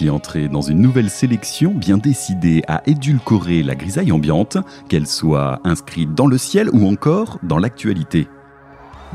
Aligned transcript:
qui 0.00 0.48
dans 0.48 0.62
une 0.62 0.80
nouvelle 0.80 1.10
sélection 1.10 1.74
bien 1.74 1.98
décidée 1.98 2.62
à 2.66 2.80
édulcorer 2.86 3.62
la 3.62 3.74
grisaille 3.74 4.12
ambiante, 4.12 4.56
qu'elle 4.88 5.06
soit 5.06 5.60
inscrite 5.64 6.14
dans 6.14 6.26
le 6.26 6.38
ciel 6.38 6.70
ou 6.72 6.88
encore 6.88 7.38
dans 7.42 7.58
l'actualité. 7.58 8.26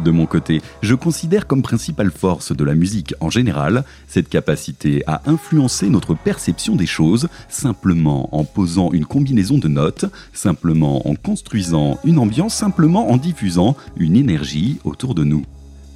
De 0.04 0.12
mon 0.12 0.28
côté, 0.28 0.62
je 0.84 0.94
considère 0.94 1.48
comme 1.48 1.64
principale 1.64 2.12
force 2.12 2.56
de 2.56 2.64
la 2.64 2.76
musique 2.76 3.16
en 3.20 3.32
général 3.32 3.84
cette 4.08 4.30
capacité 4.30 5.02
à 5.08 5.24
influencer 5.26 5.90
notre 5.90 6.14
perception 6.14 6.76
des 6.76 6.86
choses 6.86 7.30
simplement 7.50 8.30
en 8.38 8.44
posant 8.44 8.92
une 8.92 9.06
combinaison 9.06 9.58
de 9.58 9.68
notes, 9.68 10.06
simplement 10.34 11.10
en 11.10 11.16
construisant 11.16 11.98
une 12.04 12.20
ambiance, 12.20 12.54
simplement 12.54 13.10
en 13.10 13.18
diffusant 13.18 13.76
une 13.98 14.18
énergie 14.18 14.78
autour 14.84 15.16
de 15.16 15.24
nous. 15.24 15.46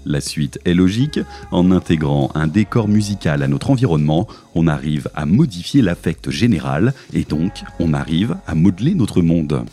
La 0.05 0.22
suite 0.22 0.59
est 0.66 0.73
logique, 0.73 1.19
en 1.52 1.72
intégrant 1.72 2.31
un 2.33 2.47
décor 2.47 2.88
musical 2.88 3.44
à 3.44 3.47
notre 3.47 3.69
environnement, 3.69 4.28
on 4.56 4.67
arrive 4.67 5.09
à 5.14 5.25
modifier 5.25 5.81
l'affect 5.81 6.30
général 6.30 6.94
et 7.14 7.23
donc 7.23 7.64
on 7.80 7.94
arrive 7.94 8.38
à 8.47 8.56
modeler 8.56 8.95
notre 8.95 9.22
monde. 9.22 9.66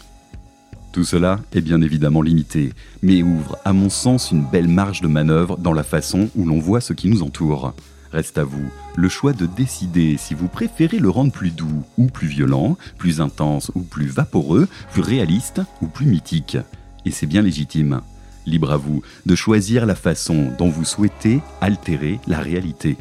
Tout 0.92 1.04
cela 1.04 1.40
est 1.52 1.60
bien 1.60 1.80
évidemment 1.80 2.22
limité, 2.22 2.72
mais 3.02 3.22
ouvre 3.22 3.58
à 3.64 3.72
mon 3.72 3.90
sens 3.90 4.30
une 4.30 4.44
belle 4.44 4.68
marge 4.68 5.00
de 5.00 5.08
manœuvre 5.08 5.58
dans 5.58 5.74
la 5.74 5.82
façon 5.82 6.28
où 6.34 6.44
l'on 6.44 6.58
voit 6.58 6.80
ce 6.80 6.92
qui 6.92 7.08
nous 7.08 7.22
entoure. 7.22 7.74
Reste 8.12 8.38
à 8.38 8.44
vous 8.44 8.70
le 8.96 9.08
choix 9.08 9.32
de 9.32 9.46
décider 9.46 10.16
si 10.16 10.34
vous 10.34 10.48
préférez 10.48 10.98
le 10.98 11.10
rendre 11.10 11.32
plus 11.32 11.50
doux 11.50 11.82
ou 11.98 12.06
plus 12.06 12.28
violent, 12.28 12.78
plus 12.96 13.20
intense 13.20 13.70
ou 13.74 13.82
plus 13.82 14.06
vaporeux, 14.06 14.68
plus 14.90 15.02
réaliste 15.02 15.60
ou 15.82 15.86
plus 15.86 16.06
mythique. 16.06 16.56
Et 17.04 17.10
c'est 17.10 17.26
bien 17.26 17.42
légitime. 17.42 18.00
Libre 18.46 18.70
à 18.70 18.76
vous 18.76 19.02
de 19.26 19.34
choisir 19.34 19.86
la 19.86 19.94
façon 19.94 20.52
dont 20.56 20.68
vous 20.68 20.84
souhaitez 20.84 21.40
altérer 21.60 22.20
la 22.26 22.38
réalité. 22.38 22.96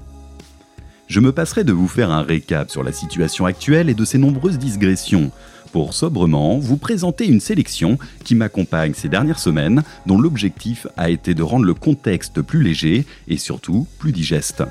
Je 1.07 1.19
me 1.19 1.31
passerai 1.31 1.63
de 1.63 1.71
vous 1.71 1.87
faire 1.87 2.09
un 2.09 2.23
récap 2.23 2.71
sur 2.71 2.83
la 2.83 2.91
situation 2.91 3.45
actuelle 3.45 3.89
et 3.89 3.93
de 3.93 4.05
ses 4.05 4.17
nombreuses 4.17 4.57
digressions, 4.57 5.31
pour 5.71 5.93
sobrement 5.93 6.57
vous 6.57 6.77
présenter 6.77 7.27
une 7.27 7.39
sélection 7.39 7.99
qui 8.23 8.33
m'accompagne 8.33 8.93
ces 8.95 9.09
dernières 9.09 9.39
semaines, 9.39 9.83
dont 10.07 10.17
l'objectif 10.17 10.87
a 10.97 11.09
été 11.09 11.35
de 11.35 11.43
rendre 11.43 11.65
le 11.65 11.73
contexte 11.75 12.41
plus 12.41 12.63
léger 12.63 13.05
et 13.27 13.37
surtout 13.37 13.85
plus 13.99 14.13
digeste. 14.13 14.63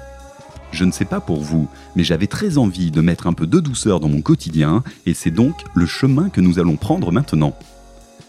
Je 0.73 0.85
ne 0.85 0.91
sais 0.91 1.05
pas 1.05 1.21
pour 1.21 1.41
vous, 1.41 1.69
mais 1.95 2.03
j'avais 2.03 2.27
très 2.27 2.59
envie 2.59 2.91
de 2.91 3.01
mettre 3.01 3.29
un 3.29 3.33
peu 3.33 3.47
de 3.47 3.61
douceur 3.61 4.01
dans 4.01 4.09
mon 4.09 4.23
quotidien, 4.23 4.83
et 5.07 5.15
c'est 5.15 5.31
donc 5.31 5.55
le 5.75 5.87
chemin 5.87 6.31
que 6.31 6.41
nous 6.41 6.59
allons 6.59 6.77
prendre 6.77 7.13
maintenant. 7.13 7.57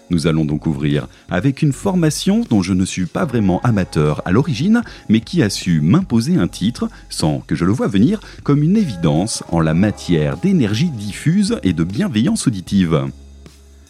Nous 0.09 0.27
allons 0.27 0.45
donc 0.45 0.67
ouvrir 0.67 1.07
avec 1.29 1.61
une 1.61 1.73
formation 1.73 2.45
dont 2.49 2.61
je 2.61 2.73
ne 2.73 2.85
suis 2.85 3.07
pas 3.07 3.25
vraiment 3.25 3.59
amateur 3.63 4.21
à 4.25 4.31
l'origine, 4.31 4.81
mais 5.09 5.19
qui 5.19 5.41
a 5.41 5.49
su 5.49 5.81
m'imposer 5.81 6.37
un 6.37 6.47
titre, 6.47 6.89
sans 7.09 7.39
que 7.39 7.55
je 7.55 7.65
le 7.65 7.71
voie 7.71 7.87
venir, 7.87 8.19
comme 8.43 8.61
une 8.61 8.77
évidence 8.77 9.43
en 9.49 9.59
la 9.59 9.73
matière 9.73 10.37
d'énergie 10.37 10.89
diffuse 10.89 11.59
et 11.63 11.73
de 11.73 11.83
bienveillance 11.83 12.47
auditive. 12.47 13.09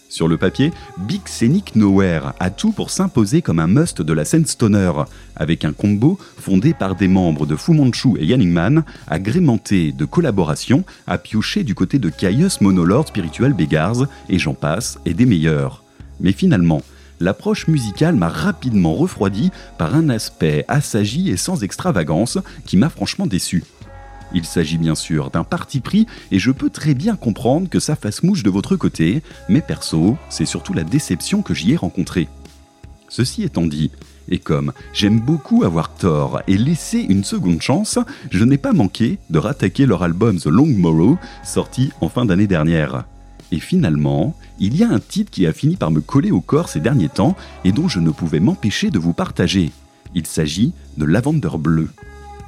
Sur 0.08 0.30
le 0.30 0.38
papier, 0.38 0.72
Big 0.98 1.28
Scenic 1.28 1.76
Nowhere 1.76 2.32
a 2.40 2.50
tout 2.50 2.72
pour 2.72 2.90
s'imposer 2.90 3.42
comme 3.42 3.60
un 3.60 3.68
must 3.68 4.02
de 4.02 4.14
la 4.14 4.24
scène 4.24 4.46
stoner, 4.46 4.92
avec 5.36 5.66
un 5.66 5.74
combo 5.74 6.18
fondé 6.38 6.74
par 6.74 6.96
des 6.96 7.10
membres 7.10 7.46
de 7.46 7.58
Fu 7.58 7.74
Manchu 7.74 8.18
et 8.18 8.26
Yanningman, 8.26 8.86
agrémenté 9.08 9.92
de 9.92 10.06
collaborations 10.06 10.86
à 11.08 11.18
piocher 11.18 11.66
du 11.66 11.76
côté 11.76 12.00
de 12.00 12.08
Caius 12.08 12.62
Monolord 12.62 13.10
Spiritual 13.10 13.52
Beggars, 13.52 14.08
et 14.30 14.40
j'en 14.40 14.54
passe, 14.54 15.00
et 15.06 15.14
des 15.14 15.26
meilleurs. 15.26 15.85
Mais 16.20 16.32
finalement, 16.32 16.82
l'approche 17.20 17.68
musicale 17.68 18.16
m'a 18.16 18.30
rapidement 18.30 18.96
refroidi 18.96 19.52
par 19.78 19.96
un 19.96 20.10
aspect 20.10 20.66
assagi 20.68 21.30
et 21.30 21.38
sans 21.38 21.64
extravagance 21.64 22.38
qui 22.66 22.78
m'a 22.78 22.90
franchement 22.90 23.28
déçu. 23.28 23.64
Il 24.34 24.46
s'agit 24.46 24.78
bien 24.78 24.96
sûr 24.96 25.30
d'un 25.30 25.44
parti 25.44 25.80
pris 25.80 26.08
et 26.32 26.40
je 26.40 26.52
peux 26.52 26.70
très 26.70 26.94
bien 26.94 27.16
comprendre 27.16 27.70
que 27.70 27.80
ça 27.80 27.96
fasse 27.96 28.24
mouche 28.24 28.44
de 28.44 28.50
votre 28.50 28.76
côté, 28.76 29.22
mais 29.50 29.62
perso, 29.62 30.18
c'est 30.30 30.46
surtout 30.46 30.74
la 30.74 30.84
déception 30.84 31.42
que 31.42 31.54
j'y 31.54 31.74
ai 31.74 31.76
rencontrée. 31.78 32.28
Ceci 33.08 33.44
étant 33.44 33.66
dit, 33.66 33.92
et 34.28 34.40
comme 34.40 34.74
j'aime 34.94 35.20
beaucoup 35.20 35.64
avoir 35.64 35.94
tort 35.94 36.42
et 36.48 36.58
laisser 36.58 37.00
une 37.00 37.24
seconde 37.24 37.62
chance, 37.62 38.00
je 38.32 38.44
n'ai 38.44 38.58
pas 38.58 38.74
manqué 38.74 39.20
de 39.30 39.40
rattaquer 39.40 39.86
leur 39.86 40.04
album 40.04 40.40
The 40.40 40.48
Long 40.48 40.66
Morrow, 40.66 41.18
sorti 41.44 41.92
en 42.02 42.10
fin 42.10 42.26
d'année 42.26 42.48
dernière. 42.48 43.06
Et 43.52 43.60
finalement, 43.60 44.36
il 44.60 44.76
y 44.76 44.84
a 44.84 44.90
un 44.90 45.00
titre 45.00 45.32
qui 45.32 45.46
a 45.46 45.54
fini 45.54 45.76
par 45.76 45.92
me 45.92 46.02
coller 46.02 46.32
au 46.32 46.42
corps 46.42 46.70
ces 46.70 46.80
derniers 46.80 47.10
temps 47.10 47.36
et 47.64 47.72
dont 47.72 47.88
je 47.88 48.00
ne 48.00 48.12
pouvais 48.12 48.40
m'empêcher 48.40 48.90
de 48.90 49.00
vous 49.00 49.14
partager. 49.14 49.72
Il 50.14 50.26
s'agit 50.26 50.74
de 50.98 51.06
Lavender 51.06 51.58
Bleu. 51.58 51.90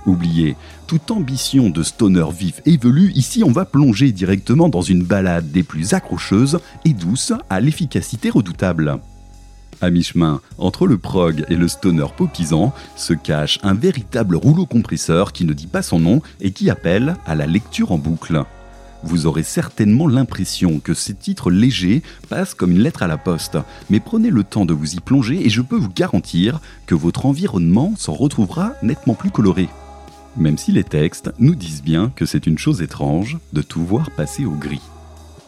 Oubliez, 0.05 0.55
toute 0.87 1.11
ambition 1.11 1.69
de 1.69 1.83
stoner 1.83 2.27
vif 2.31 2.61
et 2.65 2.77
velu, 2.77 3.11
ici 3.13 3.43
on 3.43 3.51
va 3.51 3.65
plonger 3.65 4.13
directement 4.13 4.69
dans 4.69 4.81
une 4.81 5.03
balade 5.03 5.51
des 5.51 5.63
plus 5.63 5.93
accrocheuses 5.93 6.59
et 6.85 6.93
douces 6.93 7.33
à 7.49 7.59
l'efficacité 7.59 8.29
redoutable. 8.29 8.99
À 9.81 9.89
mi-chemin, 9.91 10.41
entre 10.57 10.87
le 10.87 10.97
prog 10.97 11.45
et 11.49 11.55
le 11.55 11.67
stoner 11.67 12.07
popisant, 12.15 12.73
se 12.95 13.13
cache 13.13 13.59
un 13.63 13.73
véritable 13.73 14.35
rouleau 14.37 14.65
compresseur 14.65 15.33
qui 15.33 15.45
ne 15.45 15.53
dit 15.53 15.67
pas 15.67 15.83
son 15.83 15.99
nom 15.99 16.21
et 16.39 16.51
qui 16.51 16.69
appelle 16.69 17.17
à 17.25 17.35
la 17.35 17.45
lecture 17.45 17.91
en 17.91 17.97
boucle 17.97 18.43
vous 19.03 19.25
aurez 19.25 19.43
certainement 19.43 20.07
l'impression 20.07 20.79
que 20.79 20.93
ces 20.93 21.13
titres 21.13 21.51
légers 21.51 22.01
passent 22.29 22.53
comme 22.53 22.71
une 22.71 22.81
lettre 22.81 23.03
à 23.03 23.07
la 23.07 23.17
poste, 23.17 23.57
mais 23.89 23.99
prenez 23.99 24.29
le 24.29 24.43
temps 24.43 24.65
de 24.65 24.73
vous 24.73 24.95
y 24.95 24.99
plonger 24.99 25.45
et 25.45 25.49
je 25.49 25.61
peux 25.61 25.77
vous 25.77 25.91
garantir 25.93 26.59
que 26.85 26.95
votre 26.95 27.25
environnement 27.25 27.93
s'en 27.97 28.13
retrouvera 28.13 28.73
nettement 28.81 29.13
plus 29.13 29.31
coloré. 29.31 29.69
Même 30.35 30.57
si 30.57 30.71
les 30.71 30.83
textes 30.83 31.31
nous 31.39 31.55
disent 31.55 31.83
bien 31.83 32.11
que 32.15 32.25
c'est 32.25 32.47
une 32.47 32.57
chose 32.57 32.81
étrange 32.81 33.37
de 33.53 33.61
tout 33.61 33.83
voir 33.83 34.11
passer 34.11 34.45
au 34.45 34.51
gris. 34.51 34.81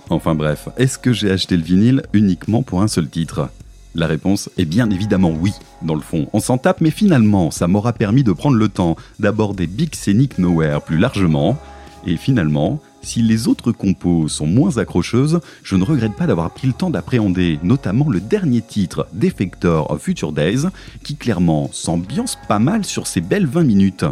Enfin 0.10 0.34
bref, 0.34 0.70
est-ce 0.78 0.98
que 0.98 1.14
j'ai 1.14 1.30
acheté 1.30 1.56
le 1.56 1.64
vinyle 1.64 2.04
uniquement 2.14 2.64
pour 2.64 2.82
un 2.82 2.88
seul 2.88 3.08
titre? 3.08 3.50
La 3.96 4.08
réponse 4.08 4.50
est 4.58 4.66
bien 4.66 4.90
évidemment 4.90 5.32
oui, 5.32 5.52
dans 5.82 5.96
le 5.96 6.02
fond. 6.02 6.28
On 6.34 6.40
s'en 6.40 6.58
tape, 6.58 6.82
mais 6.82 6.92
finalement, 6.92 7.52
ça 7.52 7.68
m'aura 7.68 7.94
permis 7.94 8.24
de 8.24 8.32
prendre 8.32 8.58
le 8.58 8.70
temps 8.70 8.96
d'aborder 9.20 9.68
Big 9.68 9.96
Scenic 9.96 10.38
Nowhere 10.38 10.82
plus 10.82 10.98
largement. 10.98 11.58
Et 12.06 12.16
finalement, 12.16 12.82
si 13.02 13.22
les 13.22 13.48
autres 13.48 13.72
compos 13.72 14.28
sont 14.28 14.48
moins 14.48 14.78
accrocheuses, 14.78 15.40
je 15.64 15.76
ne 15.76 15.84
regrette 15.84 16.16
pas 16.16 16.28
d'avoir 16.28 16.52
pris 16.52 16.68
le 16.68 16.74
temps 16.74 16.90
d'appréhender 16.90 17.60
notamment 17.64 18.10
le 18.10 18.20
dernier 18.20 18.62
titre 18.62 19.08
d'Effector 19.14 19.98
Future 20.00 20.32
Days, 20.32 20.68
qui 21.04 21.16
clairement 21.16 21.70
s'ambiance 21.72 22.38
pas 22.48 22.60
mal 22.60 22.86
sur 22.86 23.08
ces 23.08 23.22
belles 23.22 23.48
20 23.48 23.64
minutes. 23.64 24.06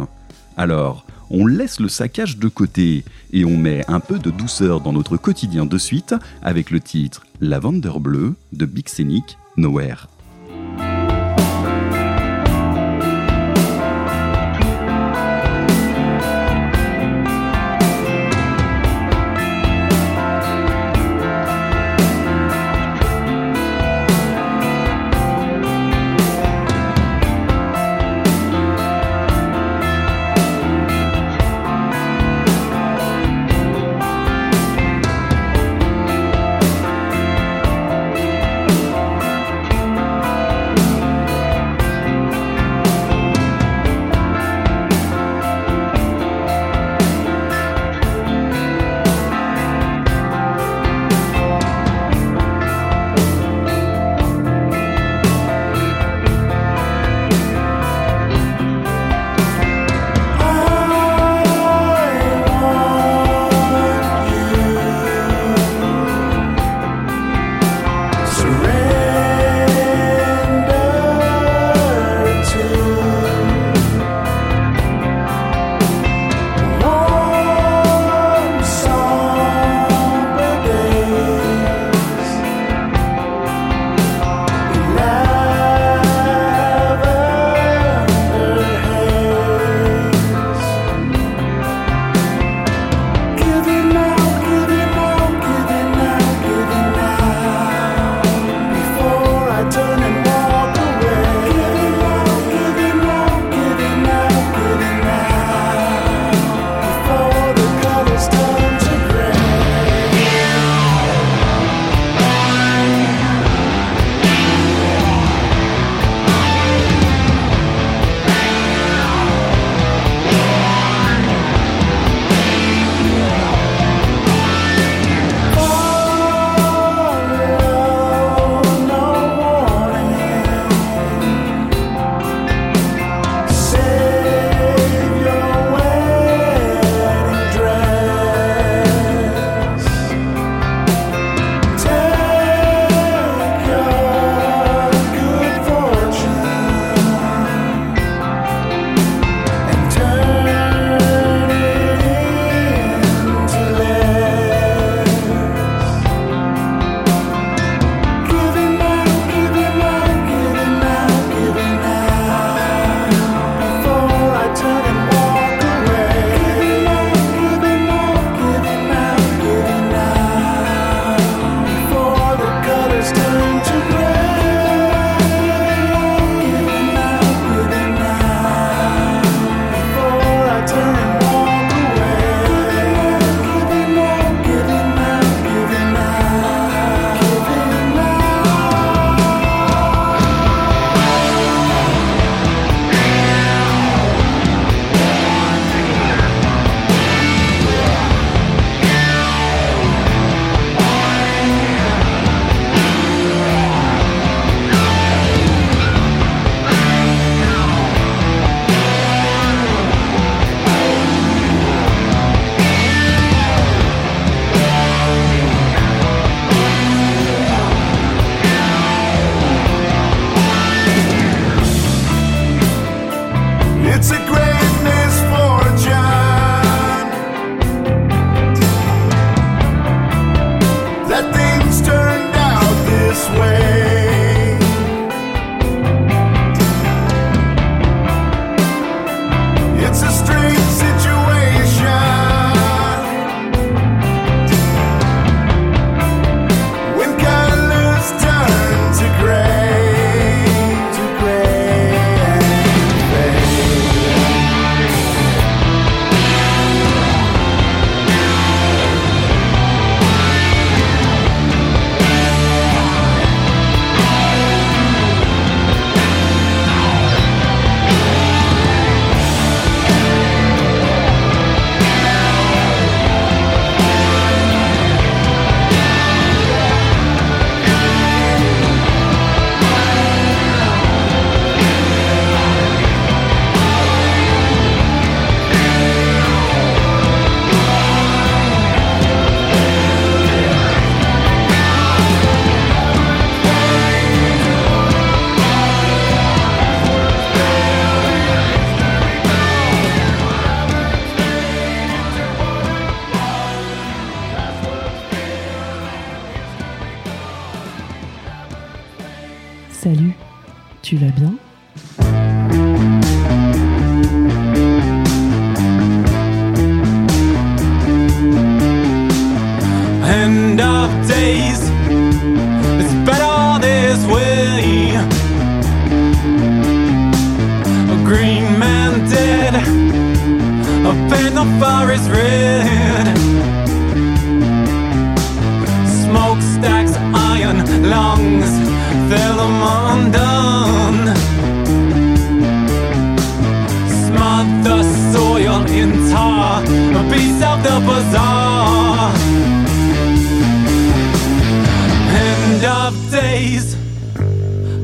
Alors, 0.56 1.04
on 1.30 1.46
laisse 1.46 1.80
le 1.80 1.88
saccage 1.88 2.38
de 2.38 2.48
côté 2.48 3.04
et 3.32 3.44
on 3.44 3.56
met 3.56 3.84
un 3.88 4.00
peu 4.00 4.18
de 4.18 4.30
douceur 4.30 4.80
dans 4.80 4.92
notre 4.92 5.16
quotidien 5.16 5.66
de 5.66 5.78
suite 5.78 6.14
avec 6.42 6.70
le 6.70 6.80
titre 6.80 7.24
Lavender 7.40 7.92
Bleu 8.00 8.34
de 8.52 8.64
Big 8.64 8.88
Scenic 8.88 9.36
Nowhere. 9.56 10.08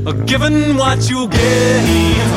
Given 0.04 0.76
what 0.76 1.08
you 1.08 1.28
gave, 1.28 2.30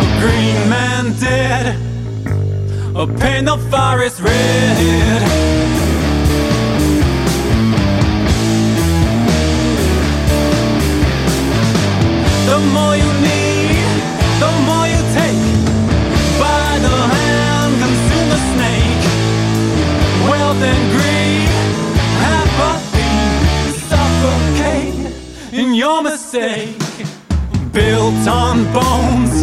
a 0.00 0.06
green 0.20 0.68
man 0.68 1.12
dead, 1.18 1.76
a 2.94 3.06
paint 3.06 3.46
the 3.46 3.58
forest 3.70 4.20
red. 4.20 5.22
The 12.46 12.58
more 12.72 12.96
you 12.96 13.10
need, 13.20 13.98
the 14.38 14.50
more 14.68 14.86
you 14.86 15.02
take. 15.18 15.42
By 16.38 16.78
the 16.86 16.96
hand, 17.14 17.72
consume 17.82 18.28
the 18.28 18.40
snake. 18.54 19.04
Well 20.30 20.54
then. 20.54 20.93
your 25.74 26.02
mistake. 26.02 26.78
Built 27.72 28.28
on 28.28 28.64
bones 28.72 29.42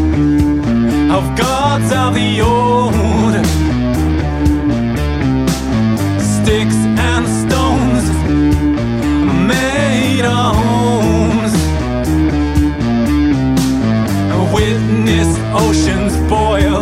of 1.12 1.24
gods 1.38 1.92
of 1.92 2.14
the 2.14 2.42
old. 2.42 3.34
Sticks 6.20 6.80
and 7.10 7.28
stones 7.28 8.06
made 9.48 10.26
our 10.26 10.54
homes. 10.54 11.54
Witness 14.54 15.38
oceans 15.54 16.16
boil, 16.30 16.82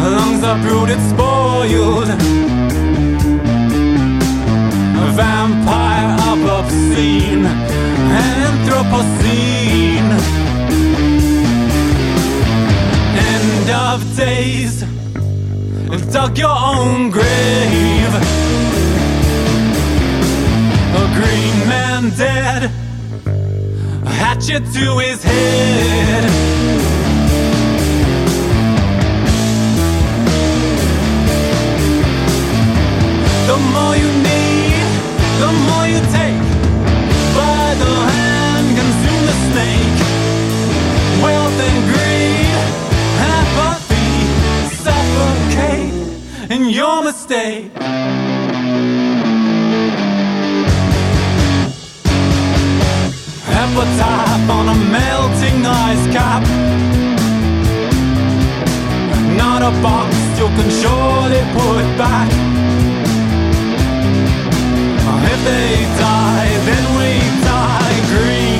lungs 0.00 0.42
uprooted, 0.42 1.00
spoiled. 1.10 2.47
Anthropocene. 8.68 10.12
End 13.16 13.70
of 13.70 14.16
days, 14.16 14.82
and 14.82 16.12
dug 16.12 16.36
your 16.36 16.50
own 16.50 17.08
grave. 17.08 18.12
A 20.94 21.04
green 21.16 21.58
man 21.66 22.10
dead, 22.10 22.70
a 24.04 24.10
hatchet 24.10 24.64
to 24.74 24.98
his 24.98 25.22
head. 25.22 26.24
The 33.46 33.56
more 33.72 33.96
you 33.96 34.10
need, 34.28 34.88
the 35.40 35.52
more 35.68 35.86
you 35.86 36.00
take. 36.12 36.37
your 46.78 47.02
mistake. 47.02 47.72
Epitaph 53.62 54.48
on 54.58 54.68
a 54.68 54.76
melting 54.94 55.66
ice 55.66 56.06
cap. 56.14 56.42
Not 59.42 59.60
a 59.70 59.72
box 59.82 60.14
you 60.38 60.46
can 60.56 60.70
surely 60.80 61.42
put 61.58 61.86
back. 61.98 62.30
If 65.32 65.40
they 65.48 65.72
die, 66.04 66.52
then 66.68 66.84
we 66.98 67.10
die 67.50 67.98
green. 68.12 68.57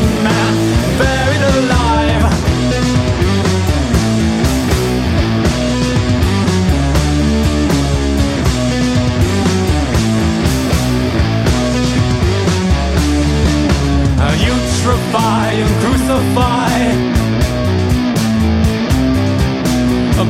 electrify 14.88 15.50
and 15.50 15.71
crucify. 15.83 16.68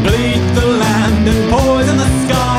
Bleed 0.02 0.42
the 0.54 0.66
land 0.66 1.28
and 1.28 1.50
poison 1.50 1.96
the 1.96 2.26
sky. 2.26 2.57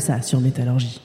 Ça 0.00 0.22
sur 0.22 0.40
Métallurgie. 0.40 1.00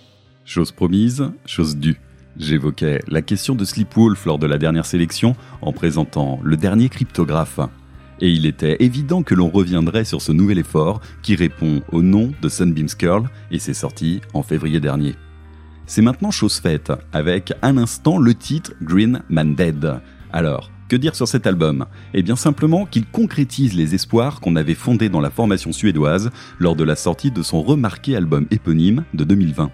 Chose 0.45 0.71
promise, 0.71 1.31
chose 1.45 1.77
due. 1.77 1.99
J'évoquais 2.37 2.99
la 3.07 3.21
question 3.21 3.55
de 3.55 3.65
Sleepwolf 3.65 4.25
lors 4.25 4.37
de 4.37 4.45
la 4.45 4.57
dernière 4.57 4.85
sélection 4.85 5.35
en 5.61 5.73
présentant 5.73 6.39
le 6.43 6.55
dernier 6.55 6.87
cryptographe. 6.87 7.59
Et 8.19 8.29
il 8.29 8.45
était 8.45 8.77
évident 8.79 9.23
que 9.23 9.35
l'on 9.35 9.49
reviendrait 9.49 10.05
sur 10.05 10.21
ce 10.21 10.31
nouvel 10.31 10.59
effort 10.59 11.01
qui 11.21 11.35
répond 11.35 11.81
au 11.91 12.01
nom 12.01 12.31
de 12.41 12.49
Sunbeam 12.49 12.87
Curl 12.87 13.29
et 13.51 13.59
c'est 13.59 13.73
sorti 13.73 14.21
en 14.33 14.43
février 14.43 14.79
dernier. 14.79 15.15
C'est 15.85 16.01
maintenant 16.01 16.31
chose 16.31 16.59
faite 16.59 16.91
avec 17.13 17.53
un 17.61 17.77
instant 17.77 18.17
le 18.17 18.33
titre 18.33 18.73
Green 18.81 19.21
Man 19.29 19.55
Dead. 19.55 19.99
Alors, 20.31 20.69
que 20.87 20.95
dire 20.95 21.15
sur 21.15 21.27
cet 21.27 21.47
album? 21.47 21.85
Eh 22.13 22.23
bien 22.23 22.35
simplement 22.35 22.85
qu'il 22.85 23.05
concrétise 23.05 23.73
les 23.73 23.95
espoirs 23.95 24.39
qu'on 24.39 24.55
avait 24.55 24.73
fondés 24.73 25.09
dans 25.09 25.19
la 25.19 25.29
formation 25.29 25.71
suédoise 25.71 26.31
lors 26.59 26.75
de 26.75 26.83
la 26.83 26.95
sortie 26.95 27.31
de 27.31 27.41
son 27.41 27.61
remarqué 27.61 28.15
album 28.15 28.47
éponyme 28.51 29.03
de 29.13 29.23
2020. 29.23 29.71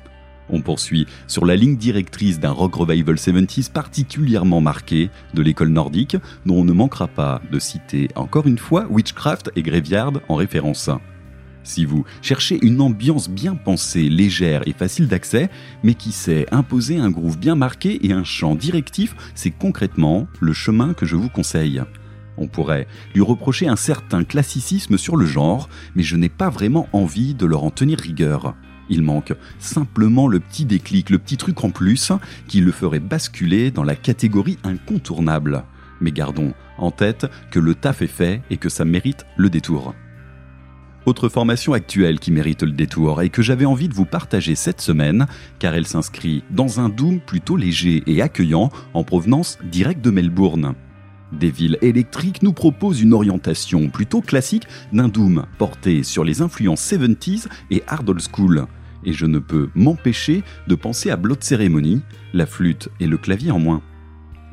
On 0.50 0.62
poursuit 0.62 1.08
sur 1.28 1.46
la 1.46 1.56
ligne 1.56 1.78
directrice 1.78 2.40
d'un 2.40 2.52
rock 2.52 2.76
revival 2.76 3.16
70s 3.16 3.72
particulièrement 3.72 4.62
marqué 4.62 5.10
de 5.34 5.42
l'école 5.42 5.70
nordique, 5.70 6.18
dont 6.46 6.58
on 6.58 6.66
ne 6.66 6.74
manquera 6.74 7.08
pas 7.08 7.42
de 7.52 7.60
citer 7.60 8.10
encore 8.16 8.48
une 8.48 8.58
fois 8.58 8.86
Witchcraft 8.90 9.52
et 9.56 9.64
Graveyard 9.64 10.14
en 10.28 10.36
référence. 10.36 10.90
Si 11.64 11.86
vous 11.86 12.04
cherchez 12.22 12.60
une 12.62 12.82
ambiance 12.82 13.30
bien 13.30 13.56
pensée, 13.56 14.10
légère 14.10 14.64
et 14.68 14.74
facile 14.74 15.08
d'accès, 15.08 15.50
mais 15.84 15.94
qui 15.94 16.12
sait 16.12 16.46
imposer 16.52 16.98
un 16.98 17.10
groove 17.10 17.38
bien 17.38 17.56
marqué 17.56 18.06
et 18.06 18.12
un 18.12 18.24
chant 18.24 18.56
directif, 18.56 19.16
c'est 19.34 19.52
concrètement 19.52 20.28
le 20.42 20.54
chemin 20.54 20.94
que 20.94 21.06
je 21.06 21.16
vous 21.16 21.30
conseille. 21.30 21.82
On 22.38 22.48
pourrait 22.48 22.88
lui 23.14 23.22
reprocher 23.22 23.68
un 23.68 23.76
certain 23.76 24.24
classicisme 24.24 24.98
sur 24.98 25.16
le 25.16 25.26
genre, 25.26 25.70
mais 25.96 26.04
je 26.04 26.16
n'ai 26.16 26.30
pas 26.30 26.50
vraiment 26.50 26.90
envie 26.92 27.34
de 27.34 27.46
leur 27.46 27.64
en 27.64 27.70
tenir 27.70 28.00
rigueur. 28.00 28.56
Il 28.90 29.02
manque 29.02 29.34
simplement 29.60 30.28
le 30.28 30.40
petit 30.40 30.66
déclic, 30.66 31.10
le 31.10 31.20
petit 31.20 31.38
truc 31.38 31.64
en 31.64 31.70
plus 31.70 32.12
qui 32.48 32.60
le 32.60 32.72
ferait 32.72 33.00
basculer 33.00 33.72
dans 33.72 33.84
la 33.84 33.96
catégorie 33.96 34.58
incontournable. 34.64 35.64
Mais 36.02 36.12
gardons 36.12 36.54
en 36.78 36.92
tête 36.92 37.28
que 37.52 37.60
le 37.60 37.76
taf 37.76 38.02
est 38.02 38.08
fait 38.08 38.42
et 38.50 38.58
que 38.58 38.68
ça 38.68 38.84
mérite 38.84 39.26
le 39.38 39.50
détour. 39.50 39.94
Autre 41.06 41.28
formation 41.28 41.74
actuelle 41.74 42.18
qui 42.18 42.32
mérite 42.32 42.64
le 42.64 42.72
détour 42.72 43.22
et 43.22 43.30
que 43.30 43.42
j'avais 43.42 43.66
envie 43.66 43.90
de 43.90 43.94
vous 43.94 44.06
partager 44.06 44.56
cette 44.56 44.80
semaine, 44.80 45.28
car 45.60 45.74
elle 45.74 45.86
s'inscrit 45.86 46.46
dans 46.50 46.80
un 46.80 46.88
doom 46.88 47.20
plutôt 47.20 47.58
léger 47.58 48.04
et 48.08 48.22
accueillant 48.22 48.72
en 48.94 49.04
provenance 49.04 49.58
directe 49.64 50.00
de 50.00 50.12
Melbourne. 50.12 50.76
Des 51.34 51.52
villes 51.52 51.78
électriques 51.82 52.42
nous 52.42 52.54
proposent 52.54 53.02
une 53.02 53.14
orientation 53.14 53.90
plutôt 53.90 54.22
classique 54.22 54.68
d'un 54.94 55.10
doom 55.10 55.46
porté 55.58 56.04
sur 56.04 56.24
les 56.24 56.42
influences 56.42 56.90
70s 56.90 57.48
et 57.70 57.84
hard 57.88 58.10
old 58.10 58.22
school. 58.22 58.68
Et 59.04 59.12
je 59.12 59.26
ne 59.26 59.40
peux 59.40 59.70
m'empêcher 59.76 60.42
de 60.68 60.76
penser 60.76 61.10
à 61.10 61.18
Blood 61.18 61.44
Ceremony, 61.44 62.02
la 62.34 62.46
flûte 62.46 62.88
et 63.02 63.08
le 63.08 63.18
clavier 63.18 63.52
en 63.52 63.60
moins. 63.60 63.82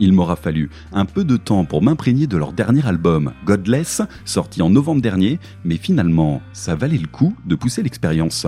Il 0.00 0.14
m'aura 0.14 0.35
fallu 0.35 0.71
un 0.92 1.04
peu 1.04 1.25
de 1.25 1.37
temps 1.37 1.66
pour 1.66 1.83
m'imprégner 1.83 2.26
de 2.26 2.38
leur 2.38 2.54
dernier 2.54 2.87
album, 2.87 3.33
Godless, 3.45 4.00
sorti 4.25 4.62
en 4.62 4.71
novembre 4.71 5.02
dernier, 5.02 5.38
mais 5.62 5.76
finalement, 5.76 6.40
ça 6.54 6.75
valait 6.75 6.97
le 6.97 7.07
coup 7.07 7.37
de 7.45 7.54
pousser 7.54 7.83
l'expérience. 7.83 8.47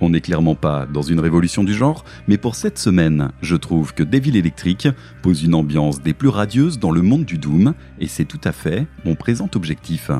On 0.00 0.10
n'est 0.10 0.20
clairement 0.20 0.54
pas 0.54 0.86
dans 0.86 1.02
une 1.02 1.20
révolution 1.20 1.64
du 1.64 1.74
genre, 1.74 2.04
mais 2.28 2.36
pour 2.36 2.54
cette 2.54 2.78
semaine, 2.78 3.32
je 3.42 3.56
trouve 3.56 3.92
que 3.92 4.04
Devil 4.04 4.36
Electric 4.36 4.88
pose 5.22 5.42
une 5.42 5.54
ambiance 5.54 6.00
des 6.00 6.14
plus 6.14 6.28
radieuses 6.28 6.78
dans 6.78 6.92
le 6.92 7.02
monde 7.02 7.24
du 7.24 7.38
Doom, 7.38 7.74
et 7.98 8.06
c'est 8.06 8.26
tout 8.26 8.40
à 8.44 8.52
fait 8.52 8.86
mon 9.04 9.16
présent 9.16 9.50
objectif. 9.56 10.10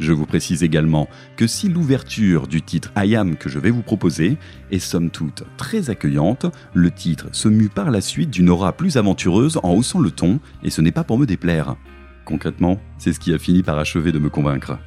Je 0.00 0.12
vous 0.12 0.24
précise 0.24 0.62
également 0.62 1.08
que 1.36 1.46
si 1.46 1.68
l'ouverture 1.68 2.46
du 2.46 2.62
titre 2.62 2.90
I 2.96 3.16
Am 3.16 3.36
que 3.36 3.50
je 3.50 3.58
vais 3.58 3.70
vous 3.70 3.82
proposer 3.82 4.38
est 4.70 4.78
somme 4.78 5.10
toute 5.10 5.44
très 5.58 5.90
accueillante, 5.90 6.46
le 6.72 6.90
titre 6.90 7.28
se 7.32 7.48
mue 7.48 7.68
par 7.68 7.90
la 7.90 8.00
suite 8.00 8.30
d'une 8.30 8.48
aura 8.48 8.72
plus 8.72 8.96
aventureuse 8.96 9.60
en 9.62 9.74
haussant 9.74 10.00
le 10.00 10.10
ton, 10.10 10.40
et 10.64 10.70
ce 10.70 10.80
n'est 10.80 10.90
pas 10.90 11.04
pour 11.04 11.18
me 11.18 11.26
déplaire. 11.26 11.76
Concrètement, 12.24 12.80
c'est 12.96 13.12
ce 13.12 13.20
qui 13.20 13.34
a 13.34 13.38
fini 13.38 13.62
par 13.62 13.78
achever 13.78 14.10
de 14.10 14.18
me 14.18 14.30
convaincre. 14.30 14.78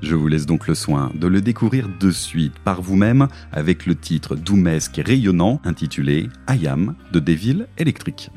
Je 0.00 0.14
vous 0.14 0.28
laisse 0.28 0.46
donc 0.46 0.66
le 0.66 0.74
soin 0.74 1.12
de 1.14 1.26
le 1.26 1.42
découvrir 1.42 1.88
de 2.00 2.10
suite 2.10 2.58
par 2.58 2.80
vous-même 2.80 3.28
avec 3.52 3.84
le 3.84 3.94
titre 3.94 4.34
doumesque 4.34 4.98
et 4.98 5.02
rayonnant 5.02 5.60
intitulé 5.64 6.30
I 6.48 6.66
Am 6.68 6.94
de 7.12 7.20
Devil 7.20 7.66
Electric. 7.76 8.30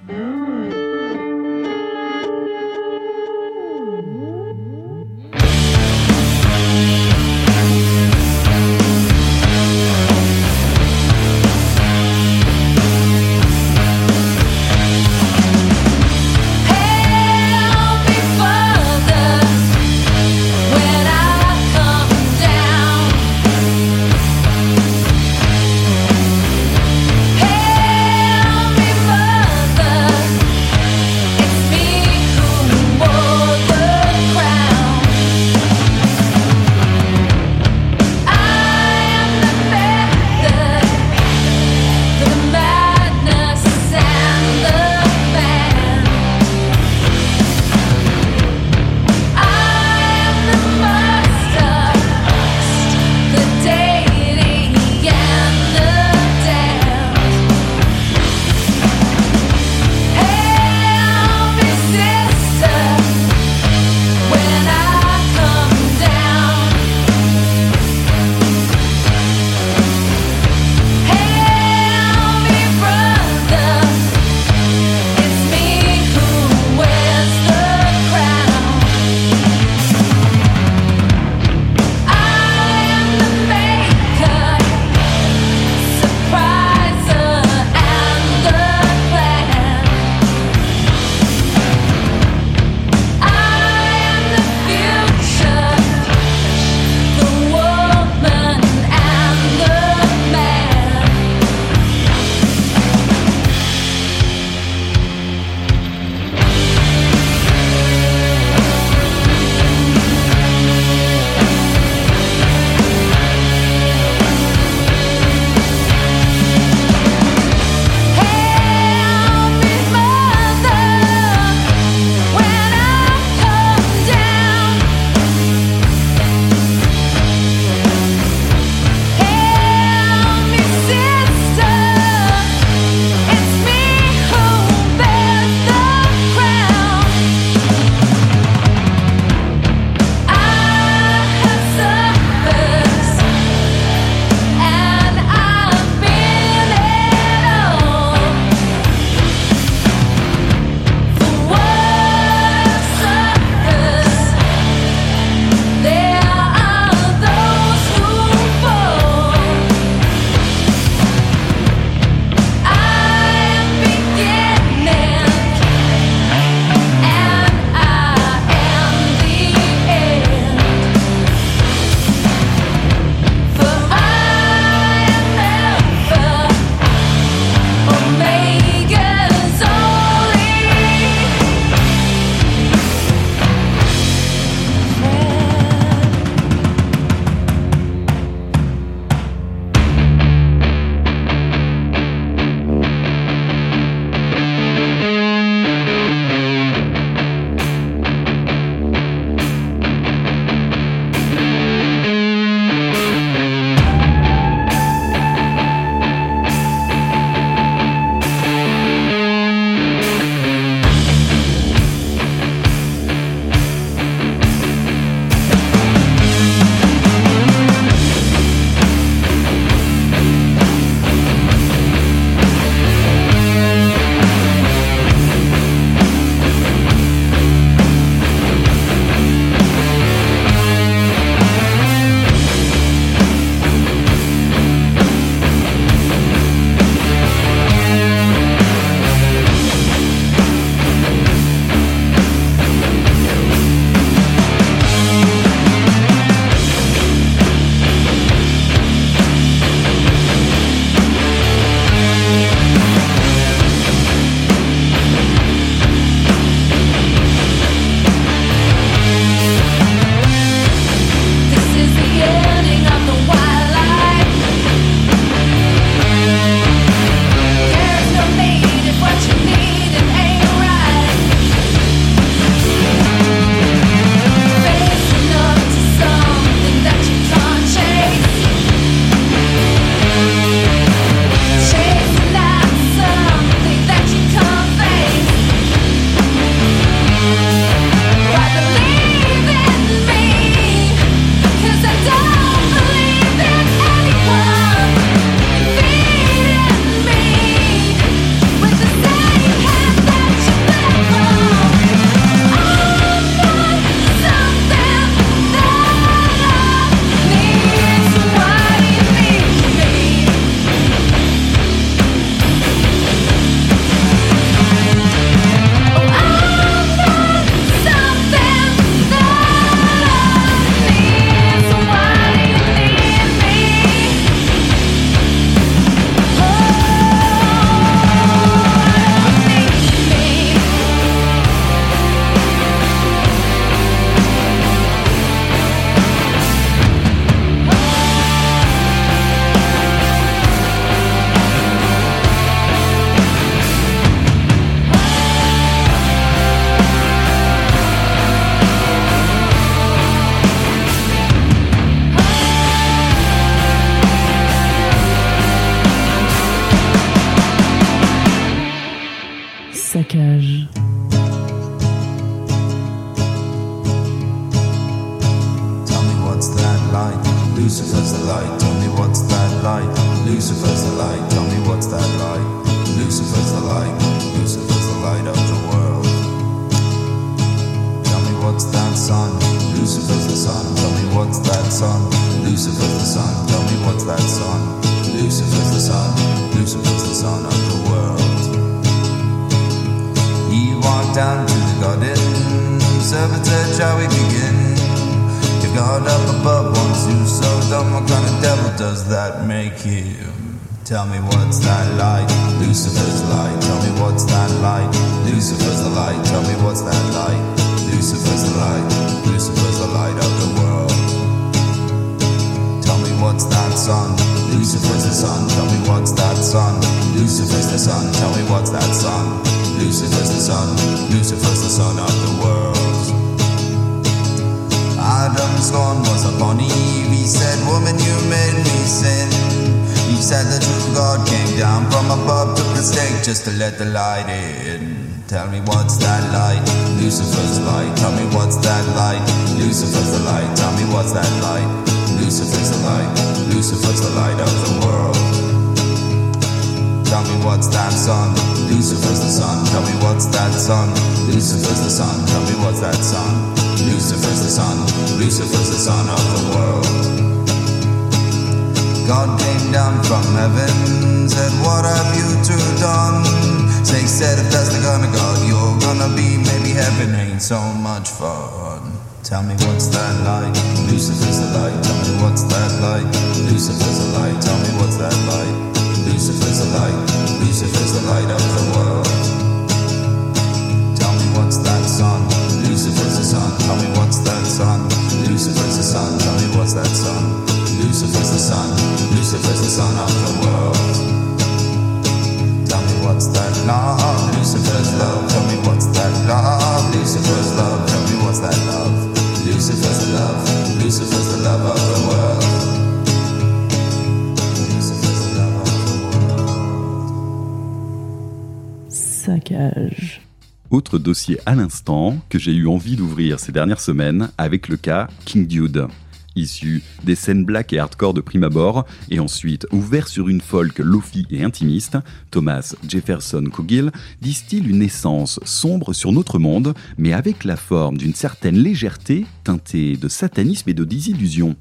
Autre 510.77 510.99
dossier 510.99 511.39
à 511.47 511.55
l'instant 511.55 512.19
que 512.29 512.37
j'ai 512.37 512.51
eu 512.51 512.67
envie 512.67 512.95
d'ouvrir 512.95 513.39
ces 513.39 513.51
dernières 513.51 513.81
semaines 513.81 514.29
avec 514.37 514.67
le 514.67 514.77
cas 514.77 515.07
King 515.25 515.47
Dude. 515.47 515.87
Issu 516.35 516.83
des 517.03 517.15
scènes 517.15 517.45
black 517.45 517.73
et 517.73 517.79
hardcore 517.79 518.13
de 518.13 518.21
prime 518.21 518.43
abord, 518.43 518.85
et 519.09 519.19
ensuite 519.19 519.65
ouvert 519.71 520.07
sur 520.07 520.29
une 520.29 520.39
folk 520.39 520.77
lofi 520.77 521.25
et 521.31 521.43
intimiste, 521.43 521.97
Thomas 522.29 522.75
Jefferson 522.87 523.45
Cogill 523.51 523.91
distille 524.21 524.69
une 524.69 524.83
essence 524.83 525.39
sombre 525.45 525.93
sur 525.93 526.11
notre 526.11 526.37
monde, 526.37 526.75
mais 526.99 527.11
avec 527.11 527.43
la 527.43 527.55
forme 527.55 527.97
d'une 527.97 528.13
certaine 528.13 528.59
légèreté 528.59 529.25
teintée 529.43 529.97
de 529.97 530.07
satanisme 530.07 530.69
et 530.69 530.75
de 530.75 530.83
désillusion. 530.83 531.55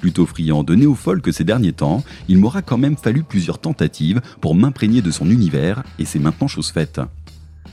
Plutôt 0.00 0.26
friand 0.26 0.64
de 0.64 0.74
néo-folk 0.74 1.32
ces 1.32 1.44
derniers 1.44 1.74
temps, 1.74 2.02
il 2.26 2.38
m'aura 2.38 2.62
quand 2.62 2.78
même 2.78 2.96
fallu 2.96 3.22
plusieurs 3.22 3.60
tentatives 3.60 4.20
pour 4.40 4.56
m'imprégner 4.56 5.02
de 5.02 5.10
son 5.12 5.30
univers, 5.30 5.84
et 6.00 6.04
c'est 6.04 6.18
maintenant 6.18 6.48
chose 6.48 6.72
faite. 6.72 7.00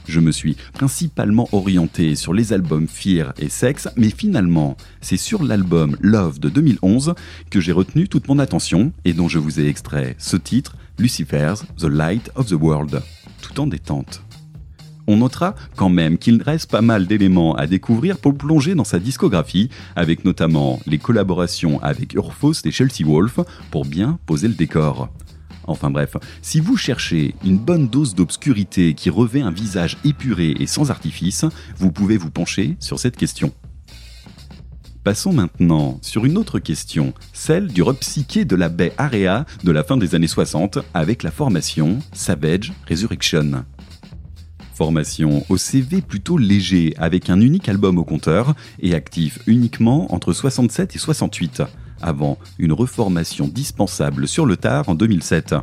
Je 0.08 0.20
me 0.20 0.32
suis 0.32 0.56
principalement 0.72 1.48
orienté 1.52 2.14
sur 2.14 2.32
les 2.32 2.54
albums 2.54 2.88
Fear 2.88 3.34
et 3.38 3.50
Sex, 3.50 3.88
mais 3.96 4.08
finalement, 4.08 4.76
c'est 5.02 5.18
sur 5.18 5.42
l'album 5.42 5.98
Love 6.00 6.40
de 6.40 6.48
2011 6.48 7.14
que 7.50 7.60
j'ai 7.60 7.72
retenu 7.72 8.08
toute 8.08 8.26
mon 8.26 8.38
attention 8.38 8.92
et 9.04 9.12
dont 9.12 9.28
je 9.28 9.38
vous 9.38 9.60
ai 9.60 9.68
extrait 9.68 10.16
ce 10.18 10.38
titre, 10.38 10.76
Lucifer's 10.98 11.66
The 11.76 11.84
Light 11.84 12.30
of 12.36 12.46
the 12.46 12.52
World, 12.52 13.02
tout 13.42 13.60
en 13.60 13.66
détente. 13.66 14.22
On 15.06 15.18
notera 15.18 15.54
quand 15.76 15.90
même 15.90 16.16
qu'il 16.16 16.42
reste 16.42 16.70
pas 16.70 16.82
mal 16.82 17.06
d'éléments 17.06 17.54
à 17.54 17.66
découvrir 17.66 18.18
pour 18.18 18.34
plonger 18.34 18.74
dans 18.74 18.84
sa 18.84 18.98
discographie, 18.98 19.68
avec 19.94 20.24
notamment 20.24 20.80
les 20.86 20.98
collaborations 20.98 21.82
avec 21.82 22.14
Urfos 22.14 22.64
et 22.64 22.70
Chelsea 22.70 23.04
Wolf 23.04 23.40
pour 23.70 23.84
bien 23.84 24.18
poser 24.24 24.48
le 24.48 24.54
décor. 24.54 25.10
Enfin 25.68 25.90
bref, 25.90 26.16
si 26.40 26.60
vous 26.60 26.76
cherchez 26.76 27.34
une 27.44 27.58
bonne 27.58 27.88
dose 27.88 28.14
d'obscurité 28.14 28.94
qui 28.94 29.10
revêt 29.10 29.42
un 29.42 29.50
visage 29.50 29.98
épuré 30.04 30.54
et 30.58 30.66
sans 30.66 30.90
artifice, 30.90 31.44
vous 31.76 31.92
pouvez 31.92 32.16
vous 32.16 32.30
pencher 32.30 32.76
sur 32.80 32.98
cette 32.98 33.16
question. 33.16 33.52
Passons 35.04 35.32
maintenant 35.32 35.98
sur 36.02 36.24
une 36.24 36.36
autre 36.36 36.58
question, 36.58 37.12
celle 37.32 37.68
du 37.68 37.82
rock 37.82 38.00
psyché 38.00 38.44
de 38.44 38.56
la 38.56 38.68
baie 38.68 38.92
Area 38.98 39.46
de 39.62 39.70
la 39.70 39.84
fin 39.84 39.96
des 39.96 40.14
années 40.14 40.26
60 40.26 40.78
avec 40.94 41.22
la 41.22 41.30
formation 41.30 41.98
Savage 42.12 42.72
Resurrection. 42.88 43.64
Formation 44.74 45.44
au 45.48 45.56
CV 45.56 46.00
plutôt 46.00 46.38
léger 46.38 46.94
avec 46.98 47.30
un 47.30 47.40
unique 47.40 47.68
album 47.68 47.98
au 47.98 48.04
compteur 48.04 48.54
et 48.80 48.94
actif 48.94 49.38
uniquement 49.46 50.14
entre 50.14 50.32
67 50.32 50.96
et 50.96 50.98
68 50.98 51.62
avant 52.00 52.38
une 52.58 52.72
reformation 52.72 53.48
dispensable 53.48 54.28
sur 54.28 54.46
le 54.46 54.56
tard 54.56 54.88
en 54.88 54.94
2007. 54.94 55.54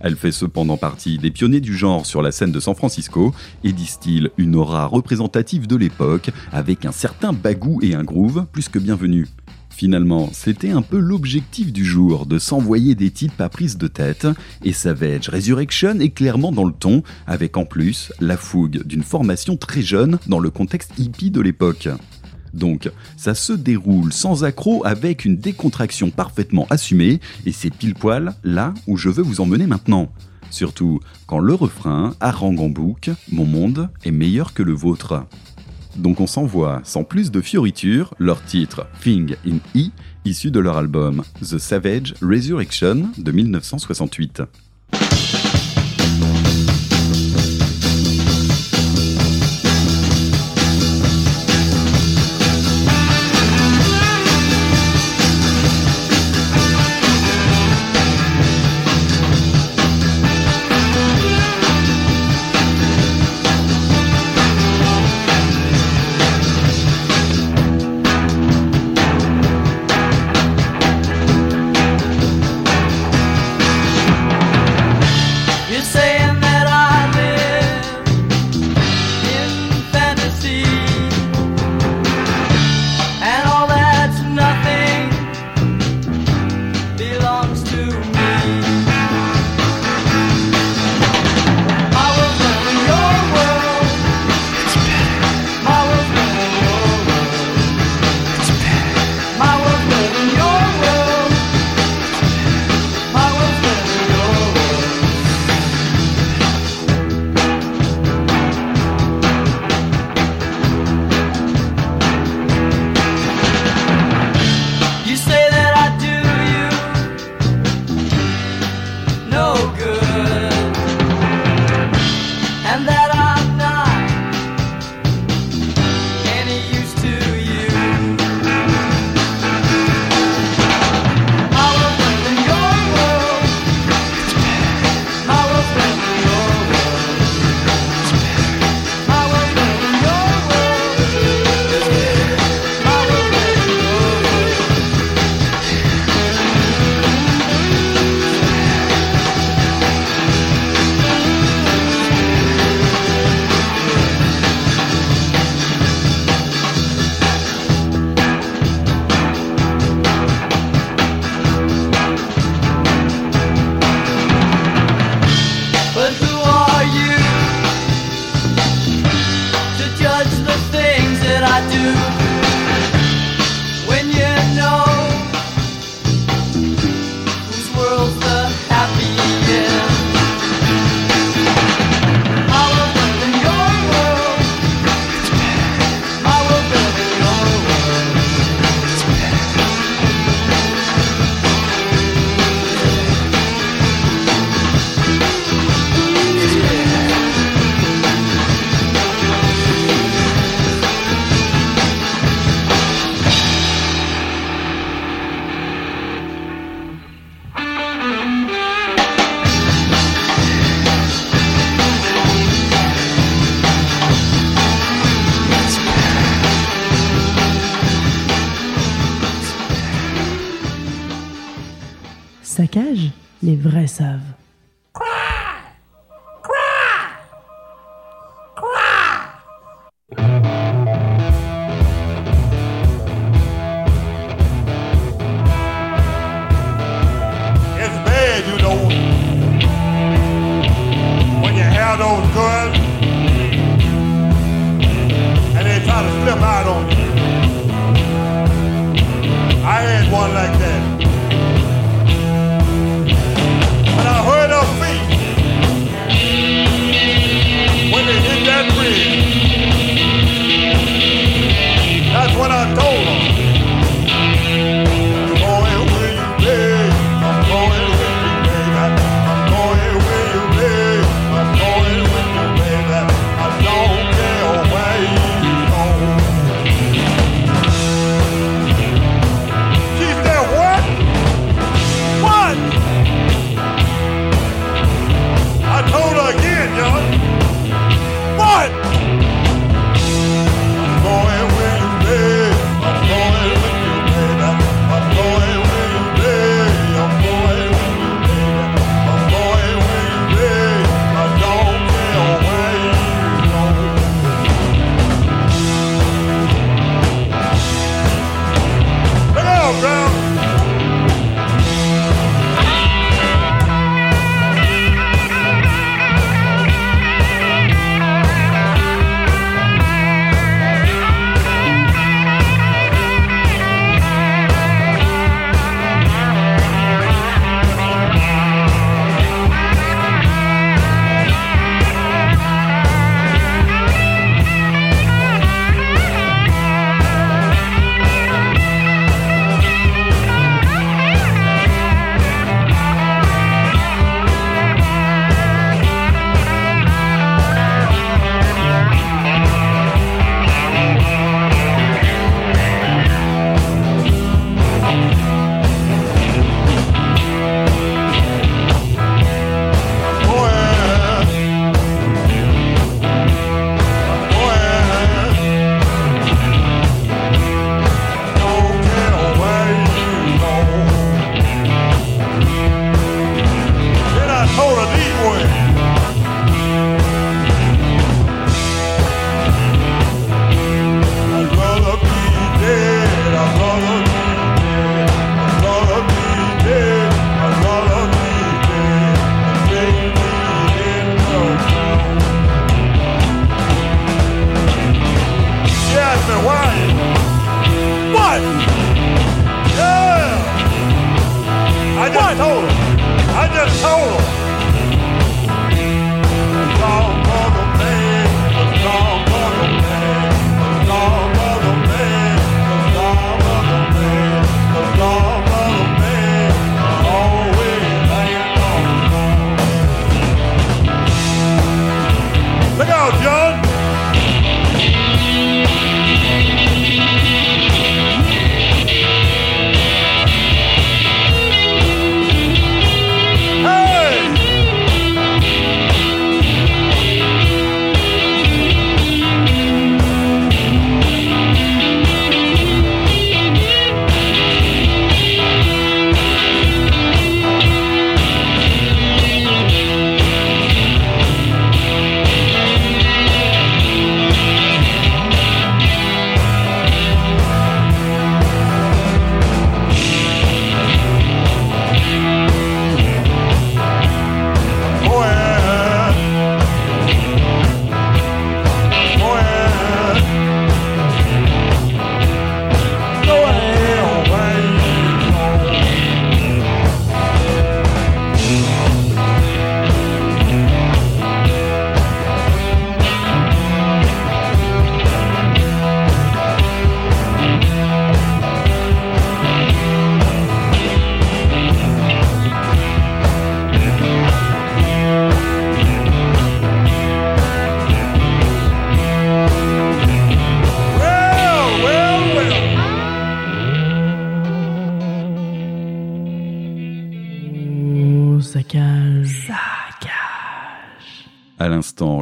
Elle 0.00 0.16
fait 0.16 0.32
cependant 0.32 0.78
partie 0.78 1.18
des 1.18 1.30
pionniers 1.30 1.60
du 1.60 1.76
genre 1.76 2.06
sur 2.06 2.22
la 2.22 2.32
scène 2.32 2.52
de 2.52 2.60
San 2.60 2.74
Francisco 2.74 3.34
et 3.64 3.72
distille 3.72 4.30
une 4.38 4.56
aura 4.56 4.86
représentative 4.86 5.66
de 5.66 5.76
l'époque 5.76 6.30
avec 6.52 6.86
un 6.86 6.92
certain 6.92 7.32
bagou 7.32 7.80
et 7.82 7.94
un 7.94 8.02
groove 8.02 8.46
plus 8.50 8.68
que 8.68 8.78
bienvenu. 8.78 9.26
Finalement, 9.68 10.28
c'était 10.32 10.70
un 10.70 10.82
peu 10.82 10.98
l'objectif 10.98 11.72
du 11.72 11.84
jour, 11.84 12.26
de 12.26 12.38
s'envoyer 12.38 12.94
des 12.94 13.10
titres 13.10 13.40
à 13.40 13.48
prise 13.48 13.78
de 13.78 13.86
tête, 13.86 14.26
et 14.62 14.74
Savage 14.74 15.28
Resurrection 15.30 16.00
est 16.00 16.10
clairement 16.10 16.52
dans 16.52 16.64
le 16.64 16.72
ton, 16.72 17.02
avec 17.26 17.56
en 17.56 17.64
plus 17.64 18.12
la 18.20 18.36
fougue 18.36 18.82
d'une 18.84 19.02
formation 19.02 19.56
très 19.56 19.80
jeune 19.80 20.18
dans 20.26 20.38
le 20.38 20.50
contexte 20.50 20.98
hippie 20.98 21.30
de 21.30 21.40
l'époque. 21.40 21.88
Donc, 22.54 22.90
ça 23.16 23.34
se 23.34 23.52
déroule 23.52 24.12
sans 24.12 24.44
accroc 24.44 24.82
avec 24.84 25.24
une 25.24 25.36
décontraction 25.36 26.10
parfaitement 26.10 26.66
assumée, 26.70 27.20
et 27.46 27.52
c'est 27.52 27.70
pile 27.70 27.94
poil 27.94 28.34
là 28.44 28.74
où 28.86 28.96
je 28.96 29.08
veux 29.08 29.22
vous 29.22 29.40
emmener 29.40 29.66
maintenant. 29.66 30.12
Surtout 30.50 31.00
quand 31.26 31.38
le 31.38 31.54
refrain 31.54 32.14
harangue 32.20 32.60
en 32.60 32.68
boucle 32.68 33.14
Mon 33.30 33.44
monde 33.44 33.88
est 34.04 34.10
meilleur 34.10 34.52
que 34.52 34.62
le 34.62 34.72
vôtre. 34.72 35.24
Donc 35.96 36.20
on 36.20 36.26
s'envoie 36.26 36.80
sans 36.84 37.04
plus 37.04 37.30
de 37.30 37.40
fioritures 37.40 38.14
leur 38.18 38.44
titre 38.44 38.86
Thing 39.02 39.36
in 39.46 39.58
E, 39.76 39.90
issu 40.24 40.50
de 40.50 40.60
leur 40.60 40.76
album 40.76 41.22
The 41.40 41.58
Savage 41.58 42.14
Resurrection 42.20 43.10
de 43.16 43.32
1968. 43.32 44.42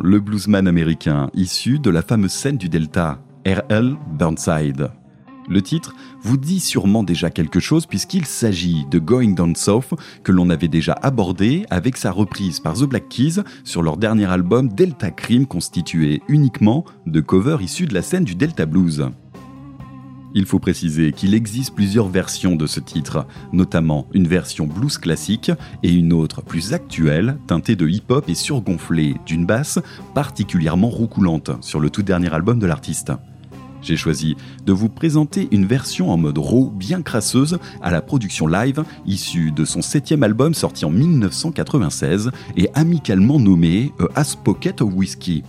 Le 0.09 0.21
bluesman 0.21 0.67
américain 0.67 1.29
issu 1.35 1.79
de 1.79 1.91
la 1.91 2.01
fameuse 2.01 2.33
scène 2.33 2.57
du 2.57 2.71
Delta, 2.71 3.21
R.L. 3.47 3.95
Burnside. 4.19 4.91
Le 5.51 5.61
titre 5.61 5.95
vous 6.23 6.39
dit 6.39 6.61
sûrement 6.61 7.03
déjà 7.03 7.29
quelque 7.29 7.61
chose 7.61 7.85
puisqu'il 7.85 8.25
s'agit 8.25 8.87
de 8.91 8.99
Going 8.99 9.35
Down 9.35 9.55
South 9.55 9.93
que 10.25 10.33
l'on 10.33 10.49
avait 10.49 10.69
déjà 10.69 10.95
abordé 10.95 11.67
avec 11.69 11.99
sa 11.99 12.11
reprise 12.11 12.59
par 12.59 12.73
The 12.73 12.85
Black 12.85 13.11
Keys 13.11 13.43
sur 13.65 13.83
leur 13.83 13.99
dernier 13.99 14.25
album 14.25 14.71
Delta 14.71 15.11
Cream 15.11 15.47
constitué 15.47 16.23
uniquement 16.27 16.87
de 17.05 17.21
covers 17.21 17.61
issus 17.61 17.87
de 17.87 17.93
la 17.95 18.03
scène 18.03 18.25
du 18.25 18.35
Delta 18.35 18.65
Blues. 18.65 19.11
Il 20.35 20.45
faut 20.45 20.59
préciser 20.59 21.13
qu'il 21.13 21.35
existe 21.35 21.75
plusieurs 21.75 22.09
versions 22.09 22.55
de 22.55 22.67
ce 22.67 22.81
titre, 22.81 23.27
notamment 23.53 24.07
une 24.13 24.29
version 24.29 24.67
blues 24.67 24.99
classique 24.99 25.51
et 25.83 25.93
une 25.93 26.13
autre 26.13 26.43
plus 26.43 26.75
actuelle, 26.75 27.39
teintée 27.47 27.77
de 27.77 27.89
hip-hop 27.89 28.29
et 28.29 28.35
surgonflée 28.35 29.17
d'une 29.27 29.47
basse 29.47 29.79
particulièrement 30.15 30.91
roucoulante 30.91 31.51
sur 31.61 31.81
le 31.81 31.91
tout 31.91 32.03
dernier 32.03 32.33
album 32.33 32.59
de 32.59 32.67
l'artiste. 32.67 33.13
J'ai 33.81 33.97
choisi 33.97 34.37
de 34.67 34.73
vous 34.73 34.89
présenter 34.89 35.49
une 35.53 35.65
version 35.65 36.11
en 36.11 36.17
mode 36.17 36.39
raw 36.39 36.69
bien 36.69 37.03
crasseuse 37.03 37.59
à 37.81 37.91
la 37.91 38.03
production 38.03 38.47
live 38.47 38.83
issue 39.07 39.53
de 39.53 39.65
son 39.65 39.83
septième 39.83 40.25
album 40.25 40.53
sorti 40.53 40.85
en 40.85 40.91
1996 40.91 42.31
et 42.57 42.69
amicalement 42.75 43.39
nommé 43.39 43.93
A 44.17 44.25
Pocket 44.45 44.83
of 44.83 44.93
Whiskey. 44.93 45.43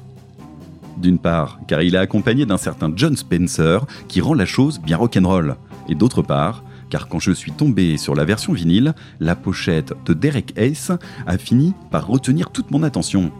D'une 1.02 1.20
part, 1.20 1.60
car 1.68 1.82
il 1.82 1.95
est 1.95 2.00
accompagné 2.00 2.45
d'un 2.45 2.58
certain 2.58 2.91
John 2.93 3.16
Spencer 3.16 3.86
qui 4.08 4.20
rend 4.20 4.34
la 4.34 4.45
chose 4.45 4.80
bien 4.80 4.97
rock'n'roll. 4.97 5.56
Et 5.88 5.95
d'autre 5.95 6.22
part, 6.22 6.64
car 6.89 7.08
quand 7.08 7.20
je 7.20 7.32
suis 7.32 7.52
tombé 7.52 7.97
sur 7.97 8.16
la 8.16 8.26
version 8.26 8.52
vinyle, 8.52 8.93
la 9.20 9.36
pochette 9.36 9.93
de 10.06 10.14
Derek 10.14 10.54
Ace 10.58 10.91
a 11.26 11.38
fini 11.38 11.74
par 11.89 12.08
retenir 12.08 12.50
toute 12.50 12.72
mon 12.72 12.84
attention. 12.84 13.32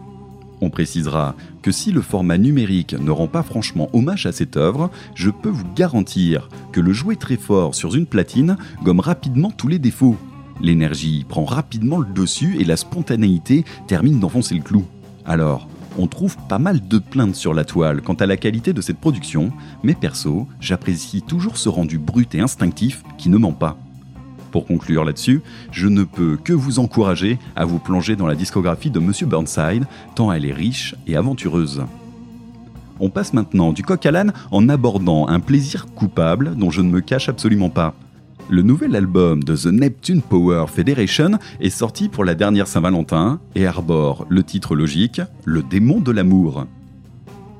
On 0.62 0.70
précisera 0.70 1.34
que 1.62 1.72
si 1.72 1.90
le 1.90 2.02
format 2.02 2.38
numérique 2.38 2.94
ne 2.94 3.10
rend 3.10 3.28
pas 3.28 3.42
franchement 3.42 3.88
hommage 3.92 4.26
à 4.26 4.32
cette 4.32 4.56
œuvre, 4.56 4.90
je 5.14 5.30
peux 5.30 5.48
vous 5.48 5.66
garantir 5.74 6.48
que 6.72 6.80
le 6.80 6.92
jouer 6.92 7.16
très 7.16 7.36
fort 7.36 7.74
sur 7.74 7.94
une 7.94 8.06
platine 8.06 8.56
gomme 8.82 9.00
rapidement 9.00 9.50
tous 9.50 9.68
les 9.68 9.78
défauts. 9.78 10.16
L'énergie 10.60 11.24
prend 11.28 11.44
rapidement 11.44 11.98
le 11.98 12.12
dessus 12.12 12.56
et 12.60 12.64
la 12.64 12.76
spontanéité 12.76 13.64
termine 13.86 14.20
d'enfoncer 14.20 14.54
le 14.54 14.62
clou. 14.62 14.84
Alors, 15.24 15.66
on 16.00 16.06
trouve 16.06 16.38
pas 16.48 16.58
mal 16.58 16.80
de 16.88 16.98
plaintes 16.98 17.34
sur 17.34 17.52
la 17.52 17.64
toile 17.64 18.00
quant 18.00 18.14
à 18.14 18.24
la 18.24 18.38
qualité 18.38 18.72
de 18.72 18.80
cette 18.80 18.98
production, 18.98 19.52
mais 19.82 19.94
perso, 19.94 20.48
j'apprécie 20.58 21.20
toujours 21.20 21.58
ce 21.58 21.68
rendu 21.68 21.98
brut 21.98 22.34
et 22.34 22.40
instinctif 22.40 23.02
qui 23.18 23.28
ne 23.28 23.36
ment 23.36 23.52
pas. 23.52 23.76
Pour 24.50 24.64
conclure 24.66 25.04
là-dessus, 25.04 25.42
je 25.70 25.88
ne 25.88 26.04
peux 26.04 26.38
que 26.42 26.54
vous 26.54 26.78
encourager 26.78 27.38
à 27.54 27.66
vous 27.66 27.78
plonger 27.78 28.16
dans 28.16 28.26
la 28.26 28.34
discographie 28.34 28.90
de 28.90 28.98
Monsieur 28.98 29.26
Burnside, 29.26 29.84
tant 30.14 30.32
elle 30.32 30.46
est 30.46 30.54
riche 30.54 30.94
et 31.06 31.16
aventureuse. 31.16 31.82
On 32.98 33.10
passe 33.10 33.34
maintenant 33.34 33.72
du 33.72 33.82
coq 33.82 34.04
à 34.06 34.10
l'âne 34.10 34.32
en 34.50 34.70
abordant 34.70 35.28
un 35.28 35.40
plaisir 35.40 35.86
coupable 35.94 36.56
dont 36.56 36.70
je 36.70 36.80
ne 36.80 36.90
me 36.90 37.00
cache 37.00 37.28
absolument 37.28 37.70
pas. 37.70 37.94
Le 38.50 38.62
nouvel 38.62 38.96
album 38.96 39.44
de 39.44 39.54
The 39.54 39.66
Neptune 39.66 40.22
Power 40.22 40.64
Federation 40.66 41.38
est 41.60 41.70
sorti 41.70 42.08
pour 42.08 42.24
la 42.24 42.34
dernière 42.34 42.66
Saint-Valentin 42.66 43.38
et 43.54 43.64
arbore 43.64 44.26
le 44.28 44.42
titre 44.42 44.74
logique 44.74 45.20
Le 45.44 45.62
démon 45.62 46.00
de 46.00 46.10
l'amour. 46.10 46.66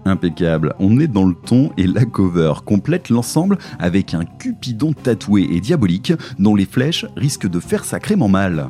Impeccable, 0.05 0.75
on 0.81 0.99
est 0.99 1.07
dans 1.07 1.27
le 1.27 1.37
ton 1.37 1.71
et 1.77 1.87
la 1.87 2.05
cover 2.05 2.55
complète 2.65 3.09
l'ensemble 3.09 3.57
avec 3.79 4.15
un 4.15 4.25
cupidon 4.25 4.93
tatoué 4.93 5.47
et 5.53 5.61
diabolique 5.61 6.13
dont 6.41 6.57
les 6.57 6.67
flèches 6.67 7.07
risquent 7.17 7.49
de 7.49 7.61
faire 7.61 7.85
sacrément 7.85 8.29
mal. 8.29 8.69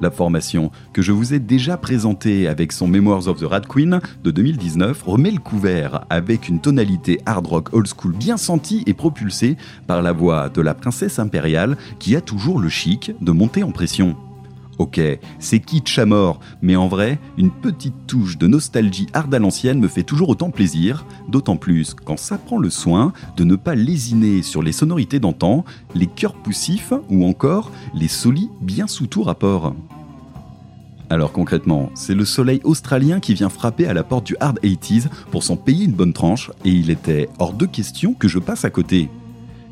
La 0.00 0.10
formation, 0.10 0.70
que 0.94 1.02
je 1.02 1.12
vous 1.12 1.34
ai 1.34 1.38
déjà 1.38 1.76
présentée 1.76 2.48
avec 2.48 2.72
son 2.72 2.88
Memoirs 2.88 3.28
of 3.28 3.40
the 3.40 3.44
Rat 3.44 3.60
Queen 3.68 4.00
de 4.24 4.30
2019, 4.30 5.02
remet 5.02 5.30
le 5.30 5.40
couvert 5.40 6.06
avec 6.08 6.48
une 6.48 6.60
tonalité 6.60 7.20
hard 7.26 7.46
rock 7.46 7.74
old 7.74 7.86
school 7.86 8.12
bien 8.12 8.38
sentie 8.38 8.82
et 8.86 8.94
propulsée 8.94 9.58
par 9.86 10.00
la 10.00 10.12
voix 10.12 10.48
de 10.48 10.62
la 10.62 10.72
princesse 10.72 11.18
impériale 11.18 11.76
qui 11.98 12.16
a 12.16 12.22
toujours 12.22 12.60
le 12.60 12.70
chic 12.70 13.12
de 13.20 13.30
monter 13.30 13.62
en 13.62 13.72
pression. 13.72 14.16
Ok, 14.80 14.98
c'est 15.38 15.60
kitsch 15.60 15.98
à 15.98 16.06
mort, 16.06 16.40
mais 16.62 16.74
en 16.74 16.88
vrai, 16.88 17.18
une 17.36 17.50
petite 17.50 18.06
touche 18.06 18.38
de 18.38 18.46
nostalgie 18.46 19.08
hard 19.12 19.34
à 19.34 19.38
l'ancienne 19.38 19.78
me 19.78 19.88
fait 19.88 20.04
toujours 20.04 20.30
autant 20.30 20.48
plaisir, 20.48 21.04
d'autant 21.28 21.58
plus 21.58 21.92
quand 21.92 22.18
ça 22.18 22.38
prend 22.38 22.56
le 22.56 22.70
soin 22.70 23.12
de 23.36 23.44
ne 23.44 23.56
pas 23.56 23.74
lésiner 23.74 24.40
sur 24.40 24.62
les 24.62 24.72
sonorités 24.72 25.20
d'antan, 25.20 25.66
les 25.94 26.06
chœurs 26.06 26.32
poussifs 26.32 26.94
ou 27.10 27.26
encore 27.26 27.70
les 27.92 28.08
solis 28.08 28.48
bien 28.62 28.86
sous 28.86 29.06
tout 29.06 29.22
rapport. 29.22 29.74
Alors 31.10 31.32
concrètement, 31.32 31.90
c'est 31.94 32.14
le 32.14 32.24
soleil 32.24 32.60
australien 32.62 33.18
qui 33.18 33.34
vient 33.34 33.48
frapper 33.48 33.86
à 33.86 33.92
la 33.92 34.04
porte 34.04 34.26
du 34.26 34.36
hard 34.38 34.60
80s 34.62 35.08
pour 35.32 35.42
s'en 35.42 35.56
payer 35.56 35.84
une 35.84 35.92
bonne 35.92 36.12
tranche, 36.12 36.52
et 36.64 36.70
il 36.70 36.88
était 36.88 37.28
hors 37.40 37.52
de 37.52 37.66
question 37.66 38.14
que 38.14 38.28
je 38.28 38.38
passe 38.38 38.64
à 38.64 38.70
côté. 38.70 39.10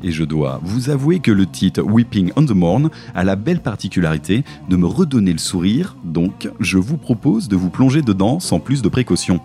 Et 0.03 0.11
je 0.11 0.25
dois 0.25 0.59
vous 0.63 0.89
avouer 0.89 1.19
que 1.19 1.31
le 1.31 1.45
titre 1.45 1.81
Weeping 1.81 2.33
on 2.35 2.45
the 2.45 2.51
Morn 2.51 2.89
a 3.15 3.23
la 3.23 3.37
belle 3.37 3.61
particularité 3.61 4.43
de 4.69 4.75
me 4.75 4.85
redonner 4.85 5.31
le 5.31 5.39
sourire, 5.39 5.95
donc 6.03 6.49
je 6.59 6.77
vous 6.77 6.97
propose 6.97 7.47
de 7.47 7.55
vous 7.55 7.69
plonger 7.69 8.01
dedans 8.01 8.41
sans 8.41 8.59
plus 8.59 8.81
de 8.81 8.89
précaution. 8.89 9.39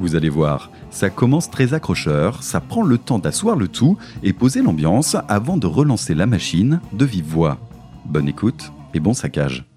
Vous 0.00 0.16
allez 0.16 0.28
voir, 0.28 0.70
ça 0.90 1.08
commence 1.08 1.50
très 1.50 1.72
accrocheur, 1.72 2.42
ça 2.42 2.60
prend 2.60 2.82
le 2.82 2.98
temps 2.98 3.18
d'asseoir 3.20 3.56
le 3.56 3.68
tout 3.68 3.96
et 4.24 4.32
poser 4.32 4.60
l'ambiance 4.60 5.16
avant 5.28 5.56
de 5.56 5.68
relancer 5.68 6.14
la 6.14 6.26
machine 6.26 6.80
de 6.92 7.04
vive 7.04 7.26
voix. 7.26 7.58
Bonne 8.06 8.28
écoute 8.28 8.72
et 8.94 9.00
bon 9.00 9.14
saccage. 9.14 9.67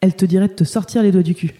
Elle 0.00 0.14
te 0.14 0.24
dirait 0.24 0.48
de 0.48 0.54
te 0.54 0.64
sortir 0.64 1.02
les 1.02 1.12
doigts 1.12 1.22
du 1.22 1.34
cul. 1.34 1.54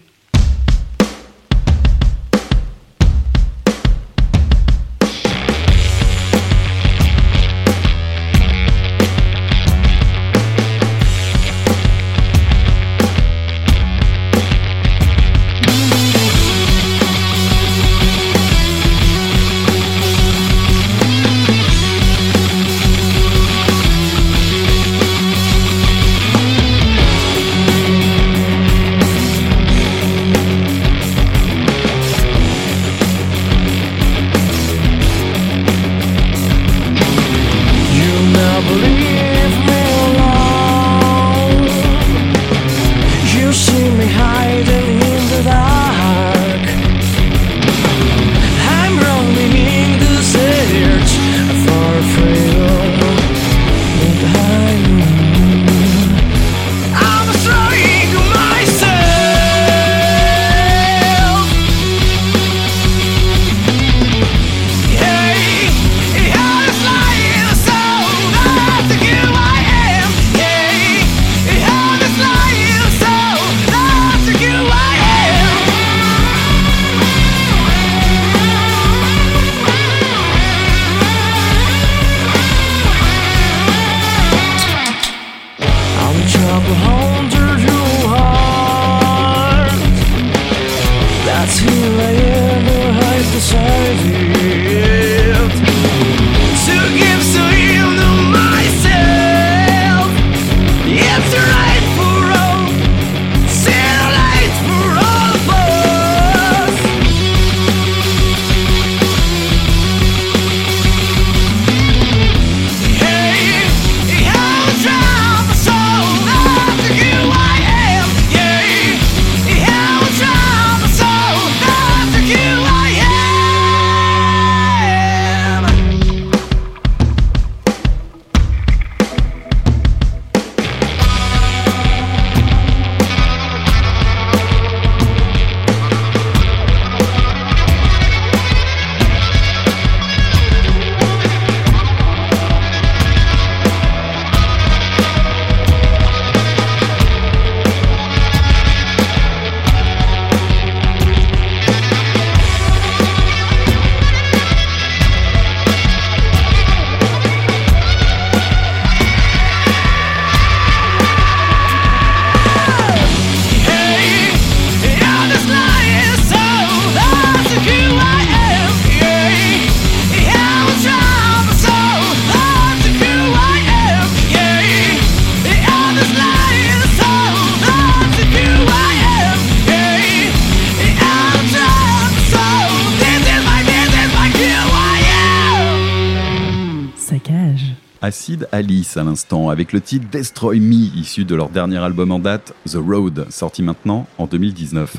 À 188.95 189.03
l'instant, 189.03 189.49
avec 189.49 189.71
le 189.71 189.79
titre 189.79 190.05
Destroy 190.11 190.59
Me, 190.59 190.97
issu 190.97 191.23
de 191.23 191.33
leur 191.33 191.49
dernier 191.49 191.77
album 191.77 192.11
en 192.11 192.19
date, 192.19 192.53
The 192.69 192.75
Road, 192.75 193.27
sorti 193.29 193.63
maintenant 193.63 194.05
en 194.17 194.25
2019. 194.25 194.97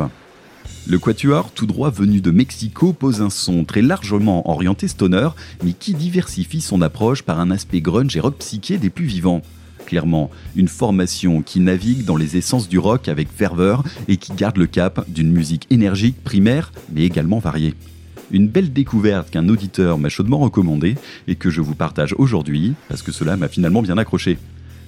Le 0.86 0.98
Quatuor, 0.98 1.50
tout 1.50 1.66
droit 1.66 1.90
venu 1.90 2.22
de 2.22 2.30
Mexico, 2.30 2.94
pose 2.94 3.20
un 3.20 3.28
son 3.28 3.64
très 3.64 3.82
largement 3.82 4.48
orienté 4.48 4.88
stoner, 4.88 5.28
mais 5.62 5.74
qui 5.74 5.92
diversifie 5.92 6.62
son 6.62 6.80
approche 6.80 7.22
par 7.22 7.38
un 7.38 7.50
aspect 7.50 7.82
grunge 7.82 8.16
et 8.16 8.20
rock 8.20 8.38
psyché 8.38 8.78
des 8.78 8.88
plus 8.88 9.04
vivants. 9.04 9.42
Clairement, 9.84 10.30
une 10.56 10.68
formation 10.68 11.42
qui 11.42 11.60
navigue 11.60 12.06
dans 12.06 12.16
les 12.16 12.38
essences 12.38 12.70
du 12.70 12.78
rock 12.78 13.08
avec 13.08 13.28
ferveur 13.30 13.84
et 14.08 14.16
qui 14.16 14.32
garde 14.32 14.56
le 14.56 14.66
cap 14.66 15.04
d'une 15.10 15.30
musique 15.30 15.66
énergique, 15.70 16.22
primaire, 16.24 16.72
mais 16.92 17.02
également 17.02 17.40
variée. 17.40 17.74
Une 18.32 18.48
belle 18.48 18.72
découverte 18.72 19.30
qu'un 19.30 19.48
auditeur 19.50 19.98
m'a 19.98 20.08
chaudement 20.08 20.38
recommandée 20.38 20.96
et 21.28 21.36
que 21.36 21.50
je 21.50 21.60
vous 21.60 21.74
partage 21.74 22.14
aujourd'hui 22.16 22.72
parce 22.88 23.02
que 23.02 23.12
cela 23.12 23.36
m'a 23.36 23.48
finalement 23.48 23.82
bien 23.82 23.98
accroché. 23.98 24.38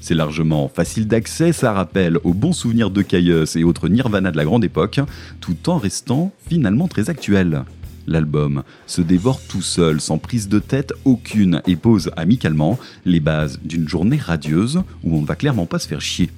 C'est 0.01 0.15
largement 0.15 0.69
facile 0.69 1.07
d'accès, 1.07 1.53
ça 1.53 1.73
rappelle 1.73 2.19
aux 2.25 2.35
bons 2.35 2.53
souvenirs 2.55 2.91
de 2.91 3.03
Caius 3.03 3.57
et 3.57 3.65
autres 3.65 3.89
Nirvana 3.89 4.31
de 4.31 4.37
la 4.37 4.45
grande 4.45 4.65
époque, 4.65 5.01
tout 5.41 5.69
en 5.69 5.79
restant 5.79 6.33
finalement 6.49 6.89
très 6.89 7.11
actuel. 7.11 7.65
L'album 8.07 8.63
se 8.87 9.01
dévore 9.01 9.41
tout 9.47 9.63
seul, 9.63 10.01
sans 10.01 10.19
prise 10.19 10.49
de 10.49 10.59
tête 10.59 10.93
aucune, 11.05 11.63
et 11.67 11.77
pose 11.77 12.11
amicalement 12.17 12.79
les 13.05 13.21
bases 13.21 13.61
d'une 13.65 13.89
journée 13.89 14.19
radieuse 14.19 14.83
où 15.03 15.17
on 15.17 15.23
ne 15.23 15.27
va 15.27 15.37
clairement 15.37 15.67
pas 15.67 15.79
se 15.79 15.89
faire 15.89 16.03
chier. 16.03 16.31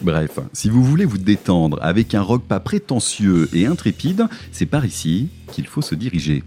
Bref, 0.00 0.38
si 0.52 0.68
vous 0.68 0.84
voulez 0.84 1.04
vous 1.04 1.18
détendre 1.18 1.78
avec 1.82 2.14
un 2.14 2.22
rock 2.22 2.44
pas 2.44 2.60
prétentieux 2.60 3.48
et 3.52 3.66
intrépide, 3.66 4.26
c'est 4.52 4.66
par 4.66 4.84
ici 4.84 5.28
qu'il 5.52 5.66
faut 5.66 5.82
se 5.82 5.96
diriger. 5.96 6.44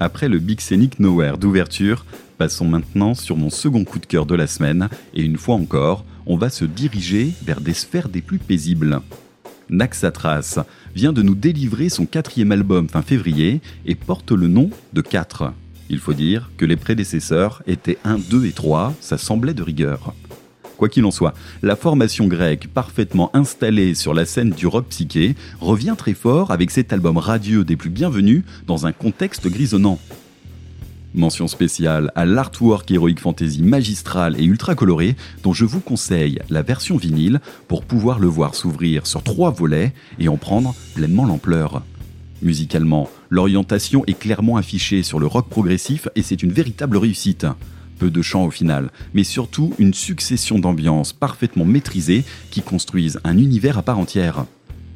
Après 0.00 0.28
le 0.28 0.40
Big 0.40 0.60
Scenic 0.60 0.98
Nowhere 0.98 1.38
d'ouverture, 1.38 2.04
passons 2.38 2.66
maintenant 2.66 3.14
sur 3.14 3.36
mon 3.36 3.50
second 3.50 3.84
coup 3.84 4.00
de 4.00 4.06
cœur 4.06 4.26
de 4.26 4.34
la 4.34 4.48
semaine, 4.48 4.88
et 5.14 5.22
une 5.22 5.36
fois 5.36 5.54
encore, 5.54 6.04
on 6.26 6.36
va 6.36 6.50
se 6.50 6.64
diriger 6.64 7.32
vers 7.44 7.60
des 7.60 7.74
sphères 7.74 8.08
des 8.08 8.22
plus 8.22 8.38
paisibles. 8.38 9.00
Naxatras 9.70 10.58
vient 10.96 11.12
de 11.12 11.22
nous 11.22 11.36
délivrer 11.36 11.88
son 11.88 12.06
quatrième 12.06 12.50
album 12.50 12.88
fin 12.88 13.02
février 13.02 13.60
et 13.86 13.94
porte 13.94 14.32
le 14.32 14.48
nom 14.48 14.70
de 14.92 15.00
4. 15.00 15.52
Il 15.88 15.98
faut 15.98 16.14
dire 16.14 16.50
que 16.56 16.64
les 16.64 16.76
prédécesseurs 16.76 17.62
étaient 17.68 17.98
1, 18.04 18.18
2 18.18 18.46
et 18.46 18.52
3, 18.52 18.94
ça 19.00 19.18
semblait 19.18 19.54
de 19.54 19.62
rigueur. 19.62 20.14
Quoi 20.82 20.88
qu'il 20.88 21.04
en 21.04 21.12
soit, 21.12 21.32
la 21.62 21.76
formation 21.76 22.26
grecque, 22.26 22.66
parfaitement 22.66 23.30
installée 23.36 23.94
sur 23.94 24.14
la 24.14 24.24
scène 24.24 24.50
du 24.50 24.66
rock 24.66 24.86
psyché, 24.88 25.36
revient 25.60 25.94
très 25.96 26.12
fort 26.12 26.50
avec 26.50 26.72
cet 26.72 26.92
album 26.92 27.18
radieux 27.18 27.62
des 27.62 27.76
plus 27.76 27.88
bienvenus 27.88 28.42
dans 28.66 28.84
un 28.84 28.90
contexte 28.90 29.46
grisonnant. 29.46 30.00
Mention 31.14 31.46
spéciale 31.46 32.10
à 32.16 32.24
l'artwork 32.24 32.90
Heroic 32.90 33.20
Fantasy 33.20 33.62
magistral 33.62 34.34
et 34.40 34.42
ultra 34.42 34.74
coloré, 34.74 35.14
dont 35.44 35.52
je 35.52 35.64
vous 35.64 35.78
conseille 35.78 36.40
la 36.50 36.62
version 36.62 36.96
vinyle 36.96 37.38
pour 37.68 37.84
pouvoir 37.84 38.18
le 38.18 38.26
voir 38.26 38.56
s'ouvrir 38.56 39.06
sur 39.06 39.22
trois 39.22 39.52
volets 39.52 39.92
et 40.18 40.26
en 40.26 40.36
prendre 40.36 40.74
pleinement 40.96 41.26
l'ampleur. 41.26 41.84
Musicalement, 42.42 43.08
l'orientation 43.30 44.02
est 44.08 44.18
clairement 44.18 44.56
affichée 44.56 45.04
sur 45.04 45.20
le 45.20 45.28
rock 45.28 45.48
progressif 45.48 46.08
et 46.16 46.22
c'est 46.22 46.42
une 46.42 46.50
véritable 46.50 46.96
réussite. 46.96 47.46
De 48.10 48.22
chant 48.22 48.44
au 48.44 48.50
final, 48.50 48.90
mais 49.14 49.24
surtout 49.24 49.74
une 49.78 49.94
succession 49.94 50.58
d'ambiances 50.58 51.12
parfaitement 51.12 51.64
maîtrisées 51.64 52.24
qui 52.50 52.62
construisent 52.62 53.20
un 53.24 53.38
univers 53.38 53.78
à 53.78 53.82
part 53.82 53.98
entière. 53.98 54.46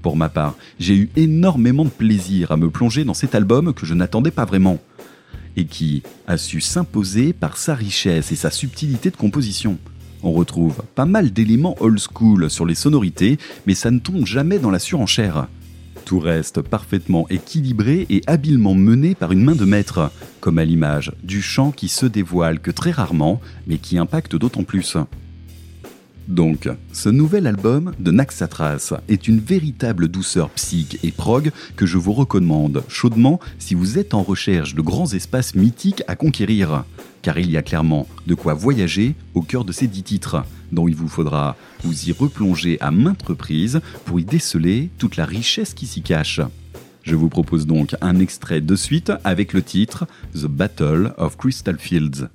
Pour 0.03 0.17
ma 0.17 0.29
part, 0.29 0.55
j'ai 0.79 0.95
eu 0.95 1.11
énormément 1.17 1.85
de 1.85 1.91
plaisir 1.91 2.53
à 2.53 2.57
me 2.57 2.71
plonger 2.71 3.05
dans 3.05 3.15
cet 3.15 3.35
album 3.35 3.75
que 3.75 3.87
je 3.87 3.95
n'attendais 3.95 4.31
pas 4.31 4.45
vraiment, 4.45 4.79
et 5.57 5.65
qui 5.65 6.03
a 6.27 6.37
su 6.37 6.61
s'imposer 6.61 7.33
par 7.33 7.57
sa 7.57 7.75
richesse 7.75 8.31
et 8.31 8.37
sa 8.37 8.51
subtilité 8.51 9.11
de 9.11 9.17
composition. 9.17 9.79
On 10.23 10.33
retrouve 10.33 10.83
pas 10.95 11.07
mal 11.07 11.33
d'éléments 11.33 11.77
old 11.81 11.99
school 11.99 12.51
sur 12.51 12.67
les 12.67 12.75
sonorités, 12.75 13.39
mais 13.67 13.75
ça 13.75 13.91
ne 13.91 13.99
tombe 13.99 14.27
jamais 14.27 14.59
dans 14.59 14.71
la 14.71 14.79
surenchère. 14.79 15.49
Tout 16.07 16.21
reste 16.21 16.63
parfaitement 16.63 17.27
équilibré 17.31 18.07
et 18.11 18.23
habilement 18.29 18.75
mené 18.75 19.17
par 19.17 19.33
une 19.33 19.43
main 19.43 19.57
de 19.57 19.65
maître, 19.65 20.13
comme 20.39 20.59
à 20.59 20.65
l'image 20.65 21.13
du 21.25 21.43
chant 21.43 21.73
qui 21.73 21.89
se 21.89 22.07
dévoile 22.07 22.61
que 22.61 22.71
très 22.71 22.93
rarement, 22.93 23.41
mais 23.67 23.79
qui 23.79 23.99
impacte 23.99 24.37
d'autant 24.37 24.63
plus. 24.63 24.97
Donc, 26.29 26.69
ce 26.93 27.09
nouvel 27.09 27.49
album 27.49 27.93
de 27.99 28.13
Naxatras 28.13 28.95
est 29.09 29.27
une 29.27 29.41
véritable 29.41 30.07
douceur 30.07 30.51
psych 30.51 30.97
et 31.03 31.11
prog 31.11 31.51
que 31.75 31.87
je 31.87 31.99
vous 31.99 32.13
recommande 32.13 32.85
chaudement 32.87 33.41
si 33.59 33.75
vous 33.75 33.99
êtes 33.99 34.15
en 34.15 34.23
recherche 34.23 34.77
de 34.77 34.83
grands 34.83 35.13
espaces 35.13 35.57
mythiques 35.57 36.05
à 36.07 36.15
conquérir, 36.15 36.85
car 37.23 37.37
il 37.39 37.51
y 37.51 37.57
a 37.57 37.63
clairement 37.63 38.07
de 38.29 38.35
quoi 38.35 38.55
voyager 38.55 39.17
au 39.35 39.43
cœur 39.43 39.65
de 39.65 39.73
ces 39.73 39.89
dix 39.89 40.05
titres, 40.05 40.45
dont 40.71 40.87
il 40.87 40.95
vous 40.95 41.09
faudra 41.09 41.57
vous 41.87 42.09
y 42.09 42.13
replonger 42.13 42.79
à 42.81 42.91
maintes 42.91 43.23
reprises 43.23 43.81
pour 44.05 44.19
y 44.19 44.25
déceler 44.25 44.91
toute 44.99 45.17
la 45.17 45.25
richesse 45.25 45.73
qui 45.73 45.87
s'y 45.87 46.03
cache. 46.03 46.41
Je 47.05 47.15
vous 47.15 47.29
propose 47.29 47.67
donc 47.67 47.95
un 48.01 48.19
extrait 48.19 48.61
de 48.61 48.75
suite 48.75 49.13
avec 49.23 49.53
le 49.53 49.63
titre 49.63 50.07
The 50.35 50.47
Battle 50.47 51.15
of 51.17 51.37
Crystal 51.37 51.79
Fields. 51.79 52.29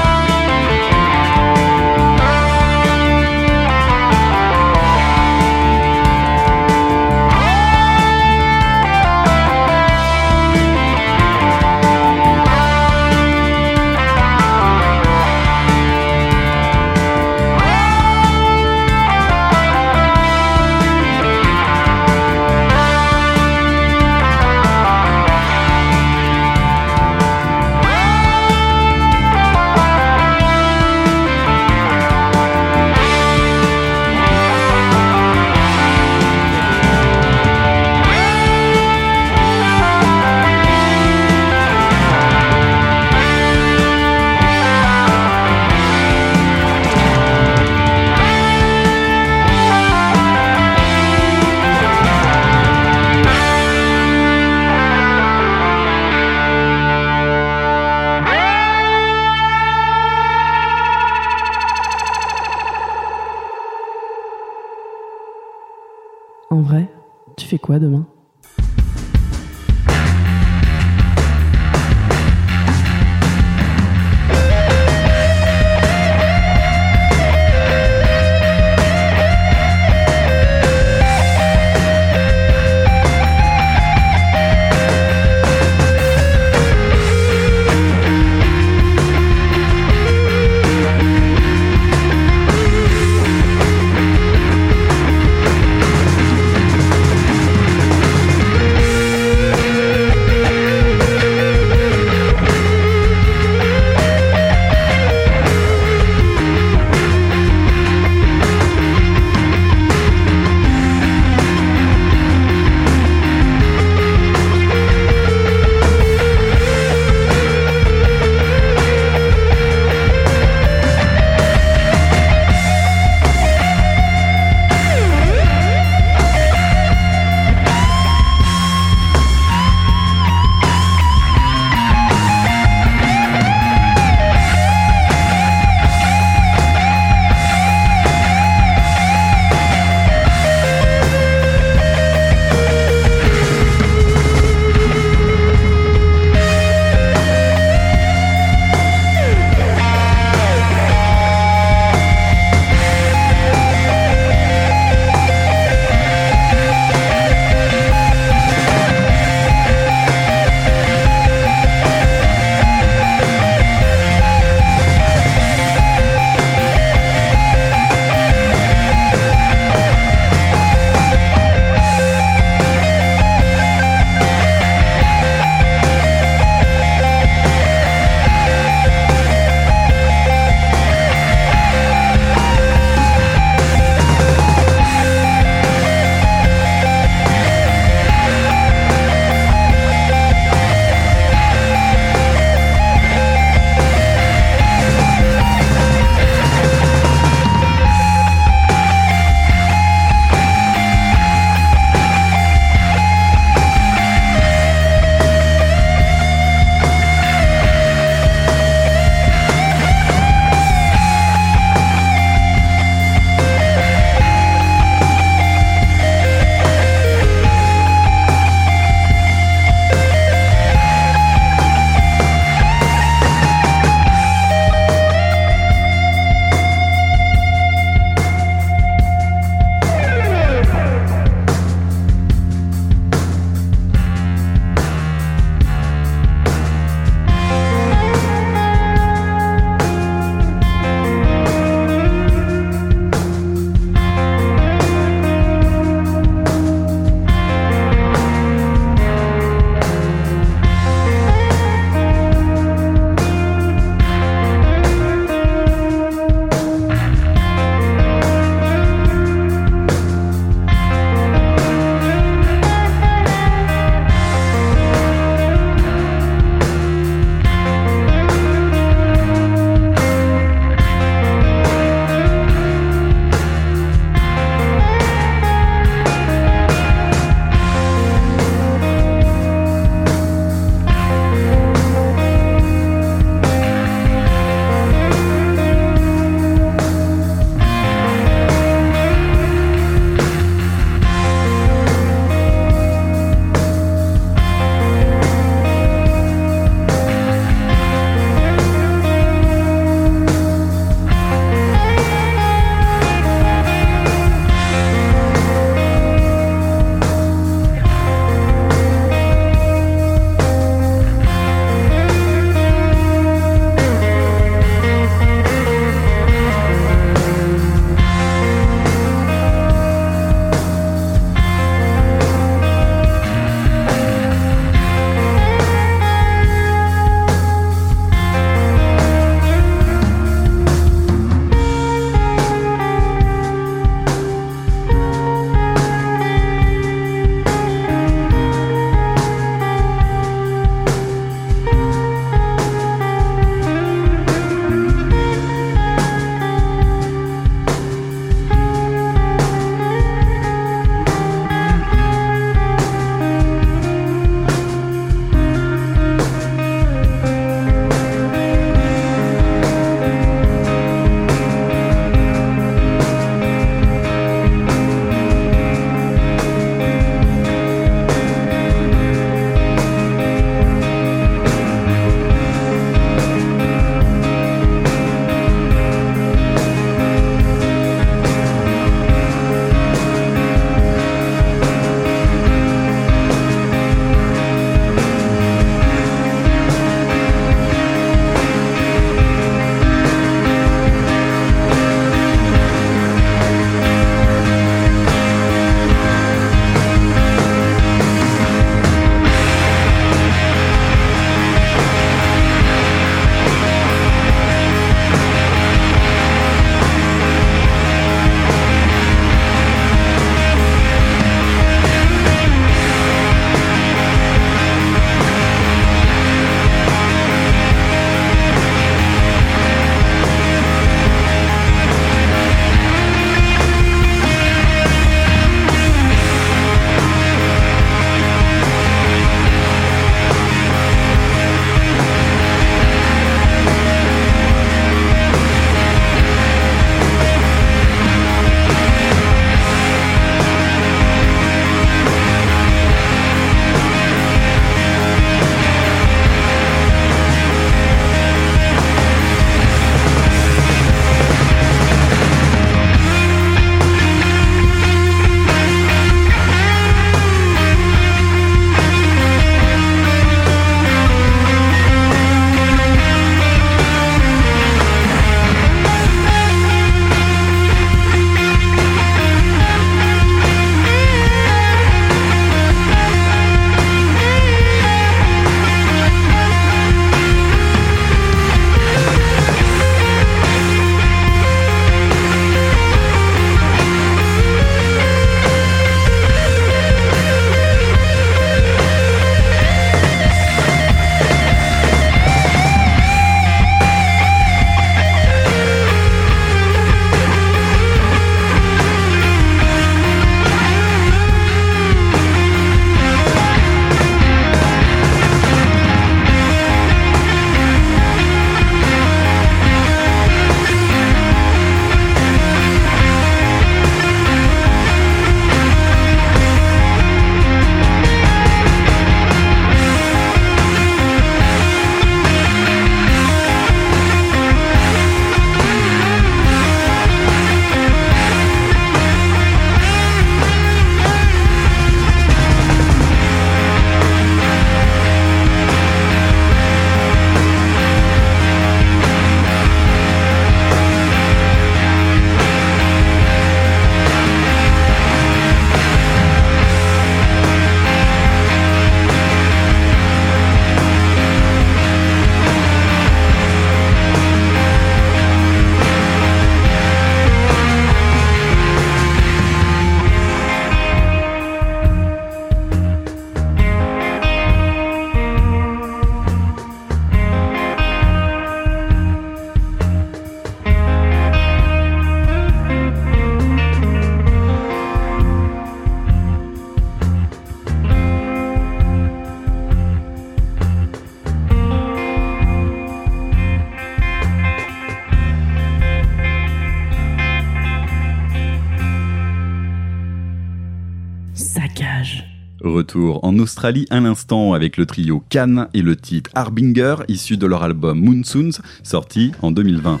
Retour 592.68 593.20
en 593.24 593.38
Australie 593.38 593.86
à 593.90 594.00
l'instant 594.00 594.52
avec 594.52 594.76
le 594.76 594.86
trio 594.86 595.22
Cannes 595.28 595.68
et 595.74 595.82
le 595.82 595.96
titre 595.96 596.30
Harbinger 596.34 596.96
issu 597.08 597.36
de 597.36 597.46
leur 597.46 597.62
album 597.62 598.00
Moonsoons 598.00 598.60
sorti 598.82 599.32
en 599.42 599.50
2020. 599.50 600.00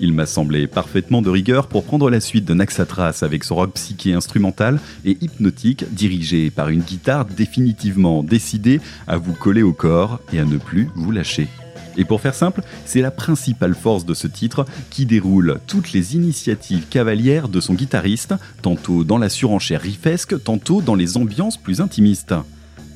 Il 0.00 0.12
m'a 0.12 0.26
semblé 0.26 0.66
parfaitement 0.66 1.22
de 1.22 1.30
rigueur 1.30 1.68
pour 1.68 1.84
prendre 1.84 2.10
la 2.10 2.20
suite 2.20 2.44
de 2.44 2.54
Naxatras 2.54 3.20
avec 3.22 3.44
son 3.44 3.54
rock 3.54 3.72
psyché 3.74 4.12
instrumental 4.12 4.78
et 5.04 5.16
hypnotique 5.20 5.84
dirigé 5.92 6.50
par 6.50 6.68
une 6.68 6.82
guitare 6.82 7.24
définitivement 7.24 8.22
décidée 8.22 8.80
à 9.06 9.16
vous 9.16 9.32
coller 9.32 9.62
au 9.62 9.72
corps 9.72 10.20
et 10.32 10.38
à 10.38 10.44
ne 10.44 10.58
plus 10.58 10.88
vous 10.94 11.12
lâcher. 11.12 11.48
Et 11.96 12.04
pour 12.04 12.20
faire 12.20 12.34
simple, 12.34 12.62
c'est 12.84 13.00
la 13.00 13.10
principale 13.10 13.74
force 13.74 14.04
de 14.04 14.14
ce 14.14 14.26
titre 14.26 14.66
qui 14.90 15.06
déroule 15.06 15.58
toutes 15.66 15.92
les 15.92 16.14
initiatives 16.14 16.86
cavalières 16.88 17.48
de 17.48 17.60
son 17.60 17.74
guitariste, 17.74 18.34
tantôt 18.62 19.04
dans 19.04 19.18
la 19.18 19.28
surenchère 19.28 19.80
riffesque, 19.80 20.42
tantôt 20.42 20.82
dans 20.82 20.94
les 20.94 21.16
ambiances 21.16 21.56
plus 21.56 21.80
intimistes. 21.80 22.34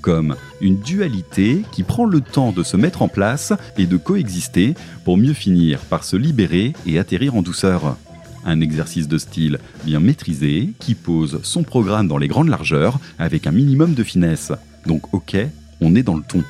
Comme 0.02 0.36
une 0.62 0.80
dualité 0.80 1.62
qui 1.72 1.82
prend 1.82 2.06
le 2.06 2.20
temps 2.20 2.52
de 2.52 2.62
se 2.62 2.76
mettre 2.76 3.02
en 3.02 3.08
place 3.08 3.52
et 3.76 3.86
de 3.86 3.96
coexister 3.98 4.74
pour 5.04 5.18
mieux 5.18 5.34
finir 5.34 5.78
par 5.80 6.04
se 6.04 6.16
libérer 6.16 6.72
et 6.86 6.98
atterrir 6.98 7.36
en 7.36 7.42
douceur. 7.42 7.96
Un 8.46 8.62
exercice 8.62 9.08
de 9.08 9.18
style 9.18 9.58
bien 9.84 10.00
maîtrisé 10.00 10.72
qui 10.78 10.94
pose 10.94 11.40
son 11.42 11.62
programme 11.62 12.08
dans 12.08 12.16
les 12.16 12.28
grandes 12.28 12.48
largeurs 12.48 12.98
avec 13.18 13.46
un 13.46 13.50
minimum 13.52 13.92
de 13.92 14.02
finesse. 14.02 14.52
Donc 14.86 15.12
ok, 15.12 15.36
on 15.82 15.94
est 15.94 16.02
dans 16.02 16.16
le 16.16 16.22
ton. 16.22 16.42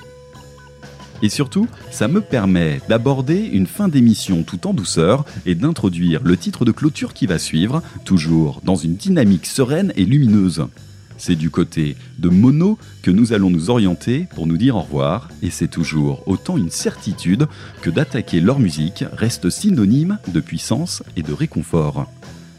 Et 1.22 1.28
surtout, 1.28 1.68
ça 1.90 2.09
me 2.09 2.20
permet 2.20 2.80
d'aborder 2.88 3.38
une 3.38 3.66
fin 3.66 3.88
d'émission 3.88 4.42
tout 4.42 4.66
en 4.66 4.74
douceur 4.74 5.24
et 5.47 5.55
d'introduire 5.55 6.22
le 6.24 6.36
titre 6.36 6.64
de 6.64 6.72
clôture 6.72 7.12
qui 7.12 7.26
va 7.26 7.38
suivre, 7.38 7.82
toujours 8.05 8.62
dans 8.64 8.76
une 8.76 8.97
dynamique 8.97 9.47
sereine 9.47 9.92
et 9.97 10.05
lumineuse. 10.05 10.64
C'est 11.18 11.36
du 11.36 11.51
côté 11.51 11.97
de 12.18 12.30
Mono 12.30 12.78
que 13.02 13.10
nous 13.10 13.34
allons 13.34 13.51
nous 13.51 13.68
orienter 13.68 14.26
pour 14.34 14.47
nous 14.47 14.56
dire 14.56 14.76
au 14.76 14.80
revoir, 14.80 15.28
et 15.42 15.51
c'est 15.51 15.68
toujours 15.68 16.26
autant 16.26 16.56
une 16.56 16.70
certitude 16.70 17.47
que 17.82 17.90
d'attaquer 17.90 18.40
leur 18.40 18.59
musique 18.59 19.05
reste 19.12 19.51
synonyme 19.51 20.16
de 20.28 20.40
puissance 20.40 21.02
et 21.16 21.22
de 21.22 21.34
réconfort. 21.34 22.10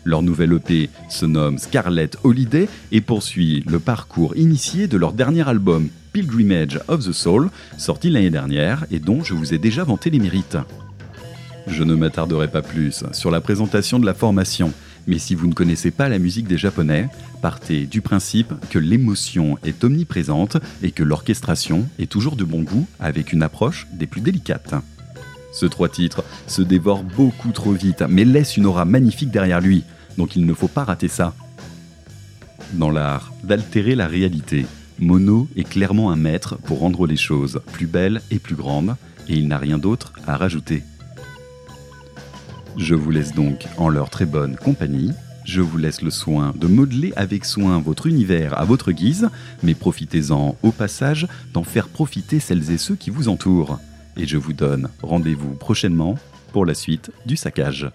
Leur 0.03 0.23
nouvelle 0.23 0.53
EP 0.53 0.89
se 1.09 1.25
nomme 1.25 1.57
Scarlet 1.57 2.09
Holiday 2.23 2.67
et 2.91 3.01
poursuit 3.01 3.63
le 3.67 3.79
parcours 3.79 4.35
initié 4.35 4.87
de 4.87 4.97
leur 4.97 5.13
dernier 5.13 5.47
album 5.47 5.89
Pilgrimage 6.11 6.79
of 6.87 7.05
the 7.05 7.11
Soul, 7.11 7.49
sorti 7.77 8.09
l'année 8.09 8.31
dernière 8.31 8.85
et 8.91 8.99
dont 8.99 9.23
je 9.23 9.33
vous 9.33 9.53
ai 9.53 9.57
déjà 9.57 9.83
vanté 9.83 10.09
les 10.09 10.19
mérites. 10.19 10.57
Je 11.67 11.83
ne 11.83 11.93
m'attarderai 11.93 12.47
pas 12.47 12.63
plus 12.63 13.03
sur 13.11 13.29
la 13.29 13.41
présentation 13.41 13.99
de 13.99 14.05
la 14.05 14.15
formation, 14.15 14.73
mais 15.05 15.19
si 15.19 15.35
vous 15.35 15.47
ne 15.47 15.53
connaissez 15.53 15.91
pas 15.91 16.09
la 16.09 16.17
musique 16.17 16.47
des 16.47 16.57
Japonais, 16.57 17.07
partez 17.41 17.85
du 17.85 18.01
principe 18.01 18.53
que 18.71 18.79
l'émotion 18.79 19.57
est 19.63 19.83
omniprésente 19.83 20.57
et 20.81 20.91
que 20.91 21.03
l'orchestration 21.03 21.87
est 21.99 22.11
toujours 22.11 22.35
de 22.35 22.43
bon 22.43 22.63
goût 22.63 22.87
avec 22.99 23.31
une 23.31 23.43
approche 23.43 23.87
des 23.93 24.07
plus 24.07 24.21
délicates. 24.21 24.73
Ce 25.51 25.65
trois 25.65 25.89
titres 25.89 26.23
se 26.47 26.61
dévore 26.61 27.03
beaucoup 27.03 27.51
trop 27.51 27.73
vite, 27.73 28.03
mais 28.09 28.25
laisse 28.25 28.57
une 28.57 28.65
aura 28.65 28.85
magnifique 28.85 29.31
derrière 29.31 29.61
lui, 29.61 29.83
donc 30.17 30.35
il 30.35 30.45
ne 30.45 30.53
faut 30.53 30.67
pas 30.67 30.83
rater 30.83 31.07
ça. 31.07 31.33
Dans 32.73 32.91
l'art 32.91 33.33
d'altérer 33.43 33.95
la 33.95 34.07
réalité, 34.07 34.65
Mono 34.99 35.47
est 35.55 35.67
clairement 35.67 36.11
un 36.11 36.15
maître 36.15 36.57
pour 36.57 36.79
rendre 36.79 37.07
les 37.07 37.17
choses 37.17 37.61
plus 37.73 37.87
belles 37.87 38.21
et 38.31 38.39
plus 38.39 38.55
grandes, 38.55 38.95
et 39.27 39.33
il 39.33 39.47
n'a 39.47 39.57
rien 39.57 39.77
d'autre 39.77 40.13
à 40.27 40.37
rajouter. 40.37 40.83
Je 42.77 42.95
vous 42.95 43.11
laisse 43.11 43.33
donc 43.33 43.65
en 43.77 43.89
leur 43.89 44.09
très 44.09 44.25
bonne 44.25 44.55
compagnie. 44.55 45.11
Je 45.43 45.59
vous 45.59 45.77
laisse 45.77 46.01
le 46.01 46.11
soin 46.11 46.53
de 46.55 46.67
modeler 46.67 47.11
avec 47.15 47.45
soin 47.45 47.79
votre 47.79 48.07
univers 48.07 48.57
à 48.57 48.63
votre 48.63 48.91
guise, 48.91 49.29
mais 49.63 49.73
profitez-en 49.73 50.55
au 50.61 50.71
passage 50.71 51.27
d'en 51.53 51.63
faire 51.63 51.89
profiter 51.89 52.39
celles 52.39 52.71
et 52.71 52.77
ceux 52.77 52.95
qui 52.95 53.09
vous 53.09 53.27
entourent. 53.27 53.79
Et 54.17 54.27
je 54.27 54.37
vous 54.37 54.53
donne 54.53 54.89
rendez-vous 55.01 55.55
prochainement 55.55 56.15
pour 56.53 56.65
la 56.65 56.75
suite 56.75 57.11
du 57.25 57.35
saccage. 57.35 57.89